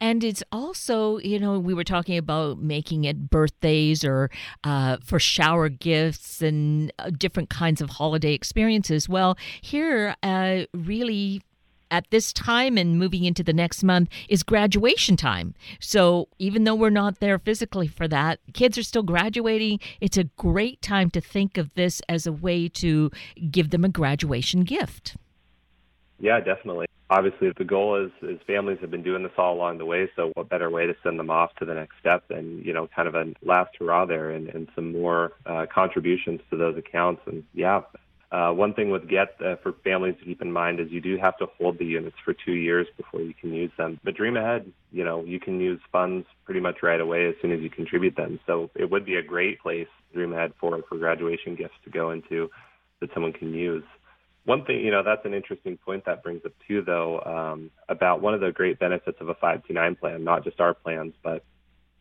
And 0.00 0.22
it's 0.22 0.42
also, 0.52 1.18
you 1.18 1.38
know, 1.38 1.58
we 1.58 1.74
were 1.74 1.84
talking 1.84 2.16
about 2.16 2.58
making 2.58 3.04
it 3.04 3.30
birthdays 3.30 4.04
or 4.04 4.30
uh, 4.64 4.98
for 5.04 5.18
shower 5.18 5.68
gifts 5.68 6.40
and 6.40 6.92
uh, 6.98 7.10
different 7.10 7.50
kinds 7.50 7.80
of 7.80 7.90
holiday 7.90 8.32
experiences. 8.32 9.08
Well, 9.08 9.36
here, 9.60 10.14
uh, 10.22 10.64
really 10.72 11.42
at 11.90 12.10
this 12.10 12.32
time 12.32 12.76
and 12.76 12.98
moving 12.98 13.24
into 13.24 13.42
the 13.42 13.52
next 13.52 13.82
month 13.82 14.08
is 14.28 14.42
graduation 14.42 15.16
time. 15.16 15.54
So 15.80 16.28
even 16.38 16.64
though 16.64 16.74
we're 16.74 16.90
not 16.90 17.20
there 17.20 17.38
physically 17.38 17.88
for 17.88 18.06
that, 18.08 18.40
kids 18.52 18.76
are 18.78 18.82
still 18.82 19.02
graduating. 19.02 19.80
It's 20.00 20.18
a 20.18 20.24
great 20.24 20.82
time 20.82 21.10
to 21.10 21.20
think 21.20 21.56
of 21.56 21.72
this 21.74 22.02
as 22.08 22.26
a 22.26 22.32
way 22.32 22.68
to 22.68 23.10
give 23.50 23.70
them 23.70 23.84
a 23.84 23.88
graduation 23.88 24.64
gift. 24.64 25.16
Yeah, 26.18 26.40
definitely. 26.40 26.86
Obviously, 27.10 27.50
the 27.56 27.64
goal 27.64 28.04
is 28.04 28.10
is 28.22 28.38
families 28.46 28.78
have 28.82 28.90
been 28.90 29.02
doing 29.02 29.22
this 29.22 29.32
all 29.38 29.54
along 29.54 29.78
the 29.78 29.86
way. 29.86 30.10
So, 30.14 30.30
what 30.34 30.50
better 30.50 30.70
way 30.70 30.86
to 30.86 30.94
send 31.02 31.18
them 31.18 31.30
off 31.30 31.54
to 31.56 31.64
the 31.64 31.74
next 31.74 31.94
step 32.00 32.28
than 32.28 32.62
you 32.62 32.74
know, 32.74 32.86
kind 32.94 33.08
of 33.08 33.14
a 33.14 33.32
last 33.42 33.70
hurrah 33.78 34.04
there, 34.04 34.30
and, 34.30 34.48
and 34.48 34.68
some 34.74 34.92
more 34.92 35.32
uh, 35.46 35.64
contributions 35.72 36.40
to 36.50 36.56
those 36.58 36.76
accounts. 36.76 37.22
And 37.26 37.44
yeah, 37.54 37.80
uh, 38.30 38.50
one 38.50 38.74
thing 38.74 38.90
with 38.90 39.08
Get 39.08 39.36
uh, 39.42 39.56
for 39.62 39.72
families 39.84 40.16
to 40.18 40.24
keep 40.26 40.42
in 40.42 40.52
mind 40.52 40.80
is 40.80 40.90
you 40.90 41.00
do 41.00 41.16
have 41.16 41.38
to 41.38 41.46
hold 41.56 41.78
the 41.78 41.86
units 41.86 42.16
for 42.22 42.34
two 42.34 42.52
years 42.52 42.86
before 42.98 43.22
you 43.22 43.32
can 43.32 43.54
use 43.54 43.72
them. 43.78 43.98
But 44.04 44.14
dream 44.14 44.36
ahead, 44.36 44.70
you 44.92 45.02
know, 45.02 45.24
you 45.24 45.40
can 45.40 45.60
use 45.60 45.80
funds 45.90 46.26
pretty 46.44 46.60
much 46.60 46.82
right 46.82 47.00
away 47.00 47.26
as 47.26 47.34
soon 47.40 47.52
as 47.52 47.60
you 47.60 47.70
contribute 47.70 48.16
them. 48.16 48.38
So 48.46 48.70
it 48.74 48.90
would 48.90 49.06
be 49.06 49.16
a 49.16 49.22
great 49.22 49.60
place, 49.60 49.88
dream 50.12 50.34
ahead, 50.34 50.52
for 50.60 50.78
for 50.86 50.98
graduation 50.98 51.54
gifts 51.54 51.76
to 51.84 51.90
go 51.90 52.10
into 52.10 52.50
that 53.00 53.14
someone 53.14 53.32
can 53.32 53.54
use. 53.54 53.84
One 54.48 54.64
thing, 54.64 54.80
you 54.80 54.90
know, 54.90 55.02
that's 55.02 55.26
an 55.26 55.34
interesting 55.34 55.76
point 55.76 56.06
that 56.06 56.22
brings 56.22 56.42
up 56.46 56.52
too, 56.66 56.80
though, 56.80 57.20
um, 57.20 57.70
about 57.90 58.22
one 58.22 58.32
of 58.32 58.40
the 58.40 58.50
great 58.50 58.78
benefits 58.78 59.20
of 59.20 59.28
a 59.28 59.34
529 59.34 59.96
plan, 59.96 60.24
not 60.24 60.42
just 60.42 60.58
our 60.58 60.72
plans, 60.72 61.12
but 61.22 61.44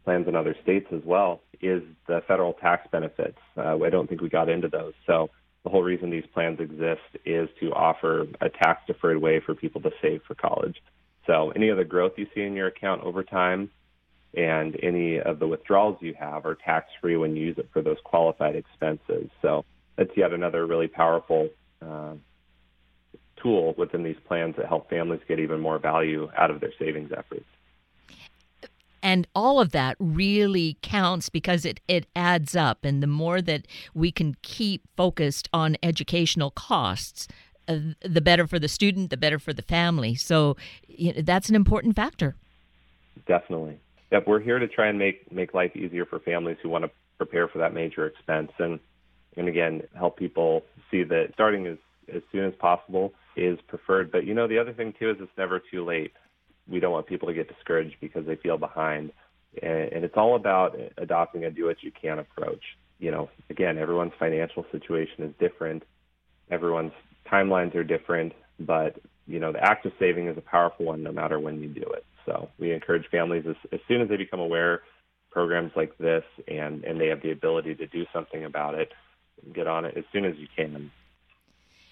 plans 0.06 0.30
in 0.30 0.36
other 0.38 0.56
states 0.64 0.88
as 0.94 1.02
well, 1.04 1.42
is 1.62 1.84
the 2.08 2.22
federal 2.26 2.54
tax 2.54 2.88
benefits. 2.90 3.38
Uh, 3.58 3.78
I 3.84 3.90
don't 3.90 4.08
think 4.08 4.22
we 4.22 4.30
got 4.30 4.48
into 4.48 4.70
those. 4.70 4.94
So 5.06 5.30
the 5.66 5.70
whole 5.70 5.84
reason 5.84 6.10
these 6.10 6.24
plans 6.34 6.62
exist 6.62 7.02
is 7.26 7.50
to 7.60 7.74
offer 7.74 8.26
a 8.40 8.48
tax 8.48 8.82
deferred 8.88 9.18
way 9.22 9.42
for 9.42 9.54
people 9.54 9.82
to 9.82 9.92
save 10.02 10.22
for 10.26 10.34
college. 10.34 10.82
So 11.26 11.52
any 11.54 11.68
of 11.68 11.76
the 11.76 11.84
growth 11.84 12.14
you 12.16 12.28
see 12.34 12.44
in 12.44 12.54
your 12.54 12.68
account 12.68 13.04
over 13.04 13.24
time 13.24 13.72
and 14.34 14.80
any 14.82 15.20
of 15.20 15.40
the 15.40 15.48
withdrawals 15.48 15.98
you 16.00 16.14
have 16.18 16.46
are 16.46 16.56
tax 16.56 16.88
free 17.02 17.18
when 17.18 17.36
you 17.36 17.48
use 17.48 17.58
it 17.58 17.68
for 17.74 17.82
those 17.82 17.98
qualified 18.06 18.56
expenses. 18.56 19.30
So 19.42 19.66
that's 19.98 20.16
yet 20.16 20.32
another 20.32 20.66
really 20.66 20.88
powerful 20.88 21.50
uh, 21.86 22.14
tool 23.42 23.74
within 23.78 24.04
these 24.04 24.18
plans 24.28 24.56
that 24.58 24.68
help 24.68 24.90
families 24.90 25.22
get 25.28 25.40
even 25.40 25.60
more 25.60 25.80
value 25.80 26.30
out 26.38 26.52
of 26.52 26.60
their 26.60 26.74
savings 26.78 27.12
efforts. 27.16 27.46
And 29.04 29.28
all 29.36 29.60
of 29.60 29.72
that 29.72 29.96
really 30.00 30.78
counts 30.82 31.30
because 31.30 31.66
it, 31.66 31.80
it 31.88 32.08
adds 32.16 32.56
up. 32.56 32.84
And 32.84 33.02
the 33.02 33.08
more 33.08 33.42
that 33.42 33.66
we 33.94 34.12
can 34.12 34.36
keep 34.42 34.84
focused 34.98 35.48
on 35.54 35.78
educational 35.84 36.52
costs, 36.52 37.28
uh, 37.68 37.80
the 38.02 38.22
better 38.22 38.48
for 38.48 38.60
the 38.60 38.68
student, 38.68 39.10
the 39.10 39.18
better 39.18 39.40
for 39.40 39.54
the 39.54 39.62
family. 39.62 40.16
So 40.16 40.58
you 40.88 41.14
know, 41.14 41.22
that's 41.22 41.50
an 41.50 41.56
important 41.56 41.96
factor. 41.96 42.36
Definitely. 43.28 43.80
Yep, 44.12 44.28
we're 44.28 44.40
here 44.40 44.60
to 44.60 44.68
try 44.68 44.88
and 44.88 44.98
make 44.98 45.32
make 45.32 45.54
life 45.54 45.76
easier 45.76 46.06
for 46.06 46.20
families 46.20 46.58
who 46.62 46.70
want 46.70 46.86
to 46.86 46.92
prepare 47.18 47.48
for 47.48 47.58
that 47.60 47.74
major 47.74 48.06
expense, 48.08 48.52
and 48.58 48.80
and 49.36 49.48
again 49.48 49.84
help 49.96 50.18
people 50.18 50.64
see 50.90 51.04
that 51.04 51.30
starting 51.34 51.68
as 51.68 51.78
as 52.14 52.22
soon 52.32 52.46
as 52.46 52.54
possible 52.60 53.14
is 53.36 53.60
preferred. 53.68 54.12
But 54.12 54.26
you 54.26 54.34
know, 54.34 54.48
the 54.48 54.60
other 54.60 54.74
thing 54.74 54.94
too 54.98 55.12
is 55.12 55.18
it's 55.20 55.32
never 55.38 55.62
too 55.72 55.86
late 55.86 56.14
we 56.70 56.80
don't 56.80 56.92
want 56.92 57.08
people 57.08 57.28
to 57.28 57.34
get 57.34 57.48
discouraged 57.48 57.96
because 58.02 58.26
they 58.26 58.36
feel 58.36 58.58
behind. 58.58 59.12
And, 59.62 59.94
and 59.94 60.04
it's 60.04 60.18
all 60.18 60.36
about 60.36 60.78
adopting 60.98 61.46
a 61.46 61.52
do 61.52 61.66
what 61.66 61.82
you 61.82 61.92
can 61.92 62.20
approach. 62.20 62.64
You 63.00 63.12
know, 63.12 63.30
again, 63.50 63.78
everyone's 63.78 64.14
financial 64.20 64.66
situation 64.72 65.24
is 65.24 65.34
different. 65.40 65.84
Everyone's 66.52 66.94
timelines 67.32 67.76
are 67.76 67.84
different, 67.84 68.34
but 68.60 69.00
you 69.28 69.40
know, 69.40 69.52
the 69.52 69.64
act 69.64 69.86
of 69.86 69.92
saving 70.00 70.28
is 70.28 70.38
a 70.38 70.42
powerful 70.42 70.86
one 70.86 71.04
no 71.04 71.12
matter 71.12 71.40
when 71.40 71.62
you 71.62 71.68
do 71.68 71.82
it. 71.82 72.06
So 72.26 72.50
we 72.58 72.74
encourage 72.74 73.06
families 73.10 73.46
as, 73.48 73.56
as 73.72 73.80
soon 73.88 74.02
as 74.02 74.10
they 74.10 74.18
become 74.18 74.40
aware 74.40 74.82
programs 75.32 75.72
like 75.76 75.98
this 75.98 76.24
and, 76.48 76.84
and 76.84 77.00
they 77.00 77.08
have 77.08 77.22
the 77.22 77.32
ability 77.32 77.76
to 77.76 77.88
do 77.88 78.06
something 78.14 78.46
about 78.46 78.76
it, 78.76 78.92
get 79.54 79.68
on 79.68 79.86
it 79.86 79.96
as 79.98 80.04
soon 80.12 80.26
as 80.26 80.36
you 80.38 80.48
can. 80.56 80.92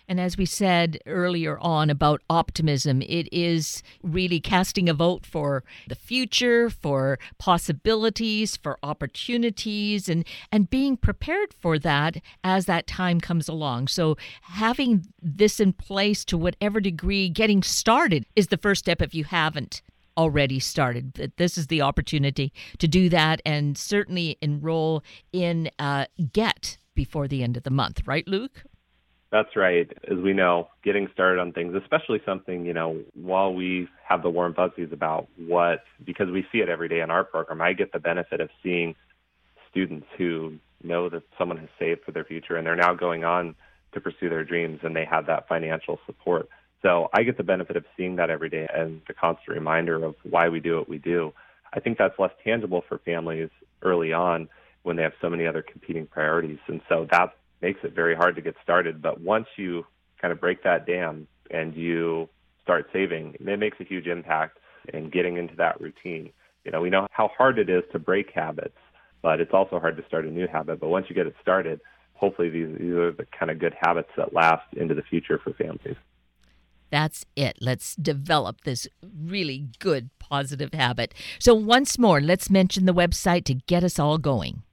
And 0.08 0.20
as 0.20 0.38
we 0.38 0.46
said 0.46 1.00
earlier 1.06 1.58
on 1.60 1.90
about 1.90 2.22
optimism, 2.30 3.02
it 3.02 3.28
is 3.32 3.82
really 4.04 4.40
casting 4.40 4.88
a 4.88 4.94
vote 4.94 5.26
for 5.26 5.64
the 5.88 5.96
future, 5.96 6.70
for 6.70 7.18
possibilities, 7.38 8.56
for 8.58 8.78
opportunities, 8.84 10.08
and, 10.08 10.26
and 10.52 10.70
being 10.70 10.98
prepared 10.98 11.54
for 11.54 11.80
that 11.80 12.18
as 12.44 12.66
that 12.66 12.88
time 12.88 13.20
comes 13.20 13.48
along. 13.48 13.88
So, 13.88 14.18
having 14.42 15.08
this 15.22 15.60
in 15.60 15.74
place 15.74 16.24
to 16.26 16.38
whatever 16.38 16.80
degree, 16.80 17.30
getting 17.30 17.64
started 17.64 18.26
is 18.36 18.48
the 18.48 18.58
first 18.58 18.80
step 18.80 19.02
if 19.02 19.16
you 19.16 19.24
haven't 19.24 19.82
already 20.18 20.60
started. 20.60 21.34
This 21.38 21.58
is 21.58 21.68
the 21.68 21.82
opportunity 21.82 22.54
to 22.78 22.88
do 22.88 23.10
that 23.10 23.42
and 23.46 23.78
certainly 23.78 24.38
enroll 24.42 25.04
in 25.34 25.70
uh, 25.80 26.06
GET 26.32 26.78
before 26.94 27.28
the 27.28 27.44
end 27.44 27.58
of 27.58 27.64
the 27.64 27.70
month, 27.70 28.02
right, 28.06 28.28
Luke? 28.28 28.64
That's 29.36 29.54
right. 29.58 29.92
As 30.10 30.18
we 30.18 30.32
know, 30.32 30.70
getting 30.82 31.10
started 31.12 31.42
on 31.42 31.52
things, 31.52 31.76
especially 31.76 32.22
something, 32.26 32.66
you 32.66 32.72
know, 32.72 33.02
while 33.16 33.54
we 33.54 33.90
have 34.08 34.24
the 34.24 34.30
warm 34.30 34.54
fuzzies 34.54 34.94
about 34.94 35.28
what, 35.36 35.84
because 36.06 36.30
we 36.32 36.46
see 36.54 36.60
it 36.60 36.70
every 36.70 36.88
day 36.88 37.02
in 37.02 37.12
our 37.12 37.26
program, 37.26 37.62
I 37.62 37.74
get 37.74 37.92
the 37.92 38.00
benefit 38.00 38.40
of 38.40 38.50
seeing 38.64 38.96
students 39.70 40.08
who 40.18 40.54
know 40.82 41.10
that 41.10 41.24
someone 41.38 41.58
has 41.58 41.68
saved 41.78 42.06
for 42.06 42.14
their 42.14 42.24
future 42.24 42.56
and 42.56 42.66
they're 42.66 42.78
now 42.78 42.94
going 42.94 43.26
on 43.26 43.56
to 43.94 44.00
pursue 44.00 44.30
their 44.30 44.46
dreams 44.46 44.80
and 44.84 44.96
they 44.96 45.04
have 45.04 45.26
that 45.26 45.50
financial 45.50 46.00
support. 46.06 46.48
So 46.82 47.10
I 47.12 47.24
get 47.24 47.36
the 47.36 47.44
benefit 47.44 47.76
of 47.76 47.84
seeing 47.98 48.16
that 48.16 48.30
every 48.30 48.50
day 48.50 48.70
and 48.74 49.02
the 49.06 49.14
constant 49.14 49.50
reminder 49.50 50.02
of 50.02 50.16
why 50.24 50.48
we 50.48 50.62
do 50.62 50.78
what 50.78 50.88
we 50.88 50.98
do. 50.98 51.34
I 51.74 51.82
think 51.82 51.98
that's 51.98 52.18
less 52.18 52.32
tangible 52.42 52.86
for 52.88 53.00
families 53.00 53.50
early 53.82 54.14
on 54.14 54.48
when 54.84 54.96
they 54.96 55.04
have 55.04 55.12
so 55.20 55.30
many 55.30 55.46
other 55.46 55.62
competing 55.62 56.08
priorities. 56.08 56.60
And 56.68 56.80
so 56.88 57.06
that's 57.12 57.34
makes 57.62 57.80
it 57.84 57.94
very 57.94 58.16
hard 58.16 58.36
to 58.36 58.42
get 58.42 58.56
started. 58.64 59.02
But 59.02 59.22
once 59.22 59.48
you 59.58 59.86
kind 60.22 60.32
of 60.32 60.40
break 60.40 60.64
that 60.64 60.86
dam 60.86 61.28
and 61.52 61.76
you 61.76 62.30
start 62.62 62.88
saving, 62.92 63.36
it 63.40 63.60
makes 63.60 63.80
a 63.80 63.84
huge 63.84 64.08
impact 64.08 64.60
in 64.94 65.10
getting 65.10 65.38
into 65.38 65.56
that 65.56 65.80
routine. 65.80 66.32
You 66.64 66.72
know, 66.72 66.82
we 66.82 66.90
know 66.90 67.08
how 67.12 67.30
hard 67.38 67.60
it 67.60 67.70
is 67.70 67.84
to 67.92 68.00
break 68.00 68.32
habits, 68.34 68.78
but 69.22 69.40
it's 69.40 69.54
also 69.54 69.80
hard 69.80 69.98
to 69.98 70.06
start 70.08 70.26
a 70.26 70.32
new 70.32 70.48
habit. 70.48 70.80
But 70.80 70.90
once 70.90 71.06
you 71.10 71.16
get 71.16 71.28
it 71.28 71.36
started, 71.42 71.80
hopefully 72.14 72.50
these, 72.50 72.70
these 72.80 72.94
are 72.94 73.12
the 73.12 73.28
kind 73.38 73.52
of 73.52 73.60
good 73.60 73.76
habits 73.80 74.10
that 74.18 74.34
last 74.34 74.66
into 74.76 74.96
the 74.96 75.04
future 75.04 75.40
for 75.44 75.54
families. 75.54 75.98
That's 76.92 77.26
it. 77.36 77.58
Let's 77.60 77.96
develop 77.96 78.62
this 78.62 78.88
really 79.04 79.68
good 79.80 80.10
positive 80.20 80.74
habit. 80.74 81.14
So, 81.40 81.54
once 81.54 81.98
more, 81.98 82.22
let's 82.22 82.50
mention 82.50 82.86
the 82.86 82.94
website 82.94 83.44
to 83.46 83.56
get 83.56 83.84
us 83.84 84.00
all 84.00 84.18
going. 84.18 84.64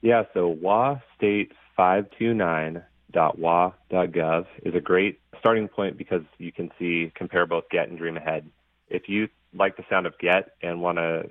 Yeah, 0.00 0.24
so 0.32 0.48
WA 0.48 1.00
State 1.16 1.52
529.wa.gov 1.78 4.46
is 4.62 4.74
a 4.74 4.80
great 4.80 5.20
starting 5.38 5.68
point 5.68 5.98
because 5.98 6.22
you 6.38 6.50
can 6.52 6.70
see, 6.78 7.12
compare 7.14 7.44
both 7.46 7.64
GET 7.70 7.88
and 7.88 7.98
Dream 7.98 8.16
Ahead. 8.16 8.48
If 8.88 9.08
you 9.08 9.28
like 9.54 9.76
the 9.76 9.84
sound 9.88 10.06
of 10.06 10.18
GET 10.18 10.50
and 10.62 10.80
want 10.80 10.98
to 10.98 11.28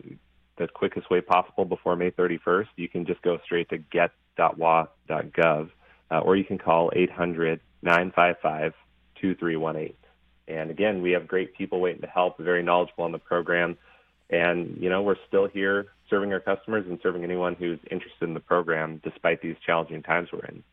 the 0.57 0.67
quickest 0.67 1.09
way 1.09 1.19
possible 1.19 1.65
before 1.65 1.95
May 1.95 2.11
31st, 2.11 2.67
you 2.75 2.87
can 2.87 3.05
just 3.05 3.21
go 3.23 3.39
straight 3.43 3.69
to 3.69 3.79
get.wa.gov 3.79 5.69
uh, 6.11 6.19
or 6.19 6.35
you 6.35 6.43
can 6.43 6.59
call 6.59 6.91
800 6.95 7.59
955 7.81 8.73
2318. 9.19 9.95
And 10.47 10.69
again, 10.69 11.01
we 11.01 11.11
have 11.11 11.27
great 11.27 11.55
people 11.55 11.79
waiting 11.79 12.01
to 12.01 12.07
help, 12.07 12.37
very 12.37 12.61
knowledgeable 12.61 13.05
on 13.05 13.11
the 13.11 13.19
program. 13.19 13.77
And, 14.29 14.77
you 14.79 14.89
know, 14.89 15.01
we're 15.01 15.15
still 15.27 15.47
here 15.47 15.87
serving 16.13 16.31
our 16.31 16.39
customers 16.39 16.85
and 16.87 16.99
serving 17.01 17.23
anyone 17.23 17.55
who's 17.55 17.79
interested 17.89 18.21
in 18.21 18.35
the 18.35 18.39
program 18.39 19.01
despite 19.03 19.41
these 19.41 19.55
challenging 19.65 20.03
times 20.03 20.29
we're 20.31 20.45
in. 20.45 20.63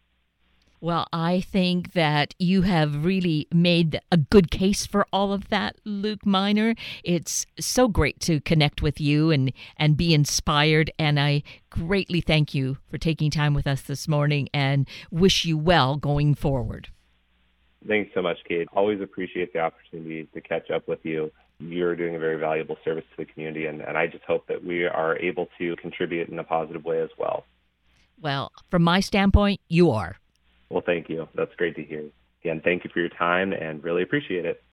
Well, 0.82 1.06
I 1.14 1.40
think 1.40 1.94
that 1.94 2.34
you 2.38 2.62
have 2.62 3.06
really 3.06 3.48
made 3.50 4.00
a 4.12 4.18
good 4.18 4.50
case 4.50 4.84
for 4.84 5.06
all 5.14 5.32
of 5.32 5.48
that, 5.48 5.76
Luke 5.84 6.26
Minor. 6.26 6.74
It's 7.02 7.46
so 7.58 7.88
great 7.88 8.20
to 8.20 8.40
connect 8.40 8.82
with 8.82 9.00
you 9.00 9.30
and, 9.30 9.52
and 9.78 9.96
be 9.96 10.12
inspired. 10.12 10.90
And 10.98 11.18
I 11.18 11.42
greatly 11.70 12.20
thank 12.20 12.54
you 12.54 12.76
for 12.90 12.98
taking 12.98 13.30
time 13.30 13.54
with 13.54 13.66
us 13.66 13.80
this 13.80 14.08
morning 14.08 14.50
and 14.52 14.86
wish 15.10 15.46
you 15.46 15.56
well 15.56 15.96
going 15.96 16.34
forward. 16.34 16.88
Thanks 17.86 18.10
so 18.14 18.20
much, 18.20 18.38
Kate. 18.46 18.68
Always 18.74 19.00
appreciate 19.00 19.54
the 19.54 19.60
opportunity 19.60 20.28
to 20.34 20.40
catch 20.42 20.70
up 20.70 20.86
with 20.86 21.00
you 21.02 21.30
you're 21.60 21.94
doing 21.94 22.16
a 22.16 22.18
very 22.18 22.38
valuable 22.38 22.76
service 22.84 23.04
to 23.10 23.24
the 23.24 23.30
community, 23.30 23.66
and, 23.66 23.80
and 23.80 23.96
I 23.96 24.06
just 24.06 24.24
hope 24.24 24.46
that 24.48 24.64
we 24.64 24.84
are 24.84 25.16
able 25.18 25.48
to 25.58 25.76
contribute 25.76 26.28
in 26.28 26.38
a 26.38 26.44
positive 26.44 26.84
way 26.84 27.00
as 27.00 27.10
well. 27.18 27.44
Well, 28.20 28.52
from 28.70 28.82
my 28.82 29.00
standpoint, 29.00 29.60
you 29.68 29.90
are. 29.90 30.16
Well, 30.68 30.82
thank 30.84 31.08
you. 31.08 31.28
That's 31.34 31.54
great 31.56 31.76
to 31.76 31.82
hear. 31.82 32.04
Again, 32.42 32.60
thank 32.62 32.84
you 32.84 32.90
for 32.92 33.00
your 33.00 33.08
time 33.10 33.52
and 33.52 33.82
really 33.82 34.02
appreciate 34.02 34.44
it. 34.44 34.62